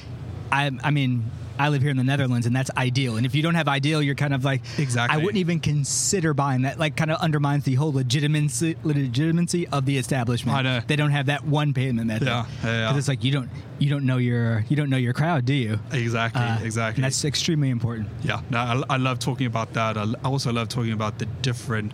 I, 0.51 0.71
I 0.84 0.91
mean. 0.91 1.32
I 1.60 1.67
live 1.69 1.82
here 1.82 1.91
in 1.91 1.98
the 1.98 2.04
Netherlands, 2.06 2.48
and 2.48 2.56
that's 2.56 2.72
iDEAL. 2.72 3.17
And 3.17 3.26
if 3.26 3.36
you 3.36 3.43
don't 3.43 3.56
have 3.56 3.67
iDEAL, 3.67 4.02
you're 4.02 4.15
kind 4.15 4.34
of 4.34 4.45
like, 4.45 4.62
Exactly. 4.78 5.13
I 5.13 5.24
wouldn't 5.24 5.38
even 5.39 5.60
consider 5.60 6.34
buying 6.34 6.62
that. 6.62 6.80
Like, 6.80 6.95
kind 6.95 7.12
of 7.12 7.19
undermines 7.19 7.65
the 7.65 7.76
whole 7.76 7.91
legitimacy 7.91 8.78
legitimacy 8.84 9.67
of 9.67 9.86
the 9.86 9.98
establishment. 9.98 10.58
I 10.58 10.62
know. 10.62 10.80
They 10.88 10.95
don't 10.95 11.12
have 11.12 11.26
that 11.26 11.43
one 11.45 11.74
payment 11.74 12.08
method. 12.08 12.28
Yeah, 12.28 12.45
yeah, 12.63 12.80
yeah. 12.82 12.88
'Cause 12.88 12.98
it's 12.98 13.08
like 13.10 13.24
you 13.26 13.32
don't 13.32 13.50
you 13.78 13.89
don't 13.89 14.06
know 14.06 14.17
your 14.17 14.63
you 14.69 14.76
don't 14.78 14.89
know 14.89 14.98
your 14.98 15.13
crowd, 15.13 15.45
do 15.45 15.54
you? 15.54 15.80
Exactly. 15.91 16.41
Uh, 16.41 16.60
exactly. 16.62 17.04
And 17.04 17.06
that's 17.06 17.26
extremely 17.26 17.69
important. 17.69 18.08
Yeah, 18.24 18.41
no, 18.50 18.58
I, 18.60 18.95
I 18.95 18.98
love 18.98 19.19
talking 19.19 19.48
about 19.48 19.74
that. 19.74 19.98
I 19.98 20.06
also 20.24 20.54
love 20.54 20.69
talking 20.69 20.93
about 20.93 21.19
the 21.19 21.26
different 21.41 21.91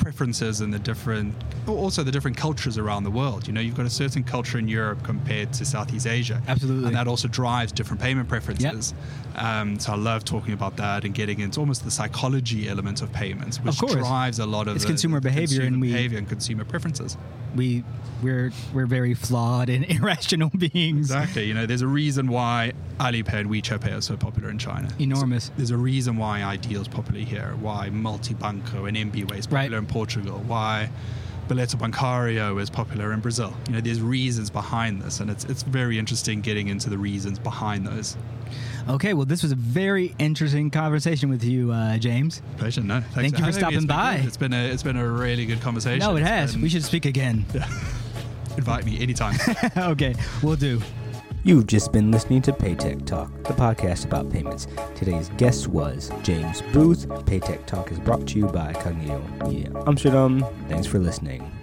preferences 0.00 0.60
and 0.62 0.72
the 0.74 0.78
different, 0.78 1.34
also 1.68 2.02
the 2.02 2.10
different 2.10 2.36
cultures 2.36 2.78
around 2.78 3.04
the 3.04 3.10
world. 3.10 3.46
You 3.46 3.52
know, 3.52 3.60
you've 3.60 3.76
got 3.76 3.86
a 3.86 3.90
certain 3.90 4.24
culture 4.24 4.58
in 4.58 4.66
Europe 4.66 5.02
compared 5.04 5.52
to 5.54 5.64
Southeast 5.64 6.06
Asia. 6.06 6.42
Absolutely. 6.48 6.86
And 6.88 6.96
that 6.96 7.06
also 7.06 7.28
drives 7.28 7.70
different 7.70 8.00
payment 8.02 8.28
preferences. 8.28 8.94
Um, 9.36 9.78
so 9.78 9.92
I 9.92 9.96
love 9.96 10.24
talking 10.24 10.54
about 10.54 10.76
that 10.78 11.04
and 11.04 11.14
getting 11.14 11.38
into 11.40 11.60
almost 11.60 11.84
the 11.84 11.90
psychology 11.90 12.68
element 12.68 13.00
of 13.02 13.12
payments, 13.12 13.58
which 13.58 13.78
course. 13.78 13.94
drives 13.94 14.38
a 14.40 14.46
lot 14.46 14.66
of 14.66 14.74
It's 14.74 14.84
the- 14.84 14.88
consumer 14.90 15.18
the 15.20 15.28
behavior 15.28 15.46
consumer 15.60 15.66
and 15.66 15.80
we- 15.80 15.92
behavior 15.92 16.18
and 16.18 16.28
consumer 16.28 16.64
preferences. 16.64 17.16
We 17.54 17.84
we're 18.22 18.52
we're 18.72 18.86
very 18.86 19.14
flawed 19.14 19.68
and 19.70 19.84
irrational 19.90 20.50
beings. 20.50 21.10
Exactly. 21.10 21.44
You 21.46 21.54
know, 21.54 21.66
there's 21.66 21.82
a 21.82 21.86
reason 21.86 22.28
why 22.28 22.72
Alipay 22.98 23.32
and 23.34 23.50
WeChat 23.50 23.80
Pay 23.80 23.92
are 23.92 24.00
so 24.00 24.16
popular 24.16 24.50
in 24.50 24.58
China. 24.58 24.88
Enormous. 25.00 25.44
So 25.46 25.52
there's 25.56 25.70
a 25.70 25.76
reason 25.76 26.16
why 26.16 26.40
iDEAL 26.42 26.82
is 26.82 26.88
popular 26.88 27.20
here, 27.20 27.54
why 27.60 27.88
Multibanco 27.90 28.86
and 28.88 28.96
MBWay 29.12 29.38
is 29.38 29.46
popular 29.46 29.62
Right. 29.62 29.72
in 29.72 29.86
Portugal, 29.90 30.42
why 30.46 30.88
Boleto 31.48 31.74
Bancario 31.74 32.60
is 32.60 32.70
popular 32.70 33.12
in 33.12 33.20
Brazil. 33.20 33.52
You 33.66 33.74
know, 33.74 33.80
there's 33.80 34.00
reasons 34.00 34.50
behind 34.50 35.02
this, 35.02 35.18
and 35.20 35.28
it's 35.28 35.44
it's 35.44 35.64
very 35.64 35.98
interesting 35.98 36.40
getting 36.40 36.68
into 36.68 36.88
the 36.88 36.96
reasons 36.96 37.38
behind 37.40 37.86
those. 37.86 38.16
Okay, 38.88 39.14
well, 39.14 39.26
this 39.26 39.42
was 39.42 39.52
a 39.52 39.56
very 39.56 40.14
interesting 40.18 40.70
conversation 40.70 41.28
with 41.28 41.44
you, 41.44 41.72
uh, 41.72 41.98
James. 41.98 42.40
Pleasure. 42.56 42.82
No, 42.82 43.00
thanks 43.00 43.14
Thank 43.14 43.38
you 43.38 43.44
for 43.44 43.52
stopping 43.52 43.76
It's 43.78 43.86
been 43.86 43.96
by. 43.96 44.14
It's 44.16 44.36
been 44.36 44.52
a 44.52 44.64
it's 44.72 44.82
been 44.82 44.96
a 44.96 45.06
really 45.06 45.44
good 45.44 45.60
conversation. 45.60 45.98
No, 45.98 46.16
it 46.16 46.22
has. 46.22 46.52
been- 46.52 46.62
We 46.62 46.68
should 46.68 46.84
speak 46.84 47.04
again. 47.04 47.44
invite 48.56 48.84
me 48.84 49.00
anytime. 49.00 49.36
okay, 49.76 50.14
we'll 50.42 50.56
do. 50.56 50.80
You've 51.42 51.66
just 51.66 51.90
been 51.90 52.10
listening 52.10 52.42
to 52.42 52.52
Paytech 52.52 53.06
Talk, 53.06 53.32
the 53.44 53.54
podcast 53.54 54.04
about 54.04 54.30
payments. 54.30 54.66
Today's 54.94 55.30
guest 55.38 55.68
was 55.68 56.12
James 56.22 56.60
Booth. 56.72 57.08
Paytech 57.08 57.64
Talk 57.64 57.90
is 57.90 57.98
brought 57.98 58.26
to 58.28 58.38
you 58.38 58.46
by 58.46 58.74
Cognito 58.74 59.48
Media 59.48 59.72
Amsterdam. 59.86 60.44
Thanks 60.68 60.86
for 60.86 60.98
listening. 60.98 61.59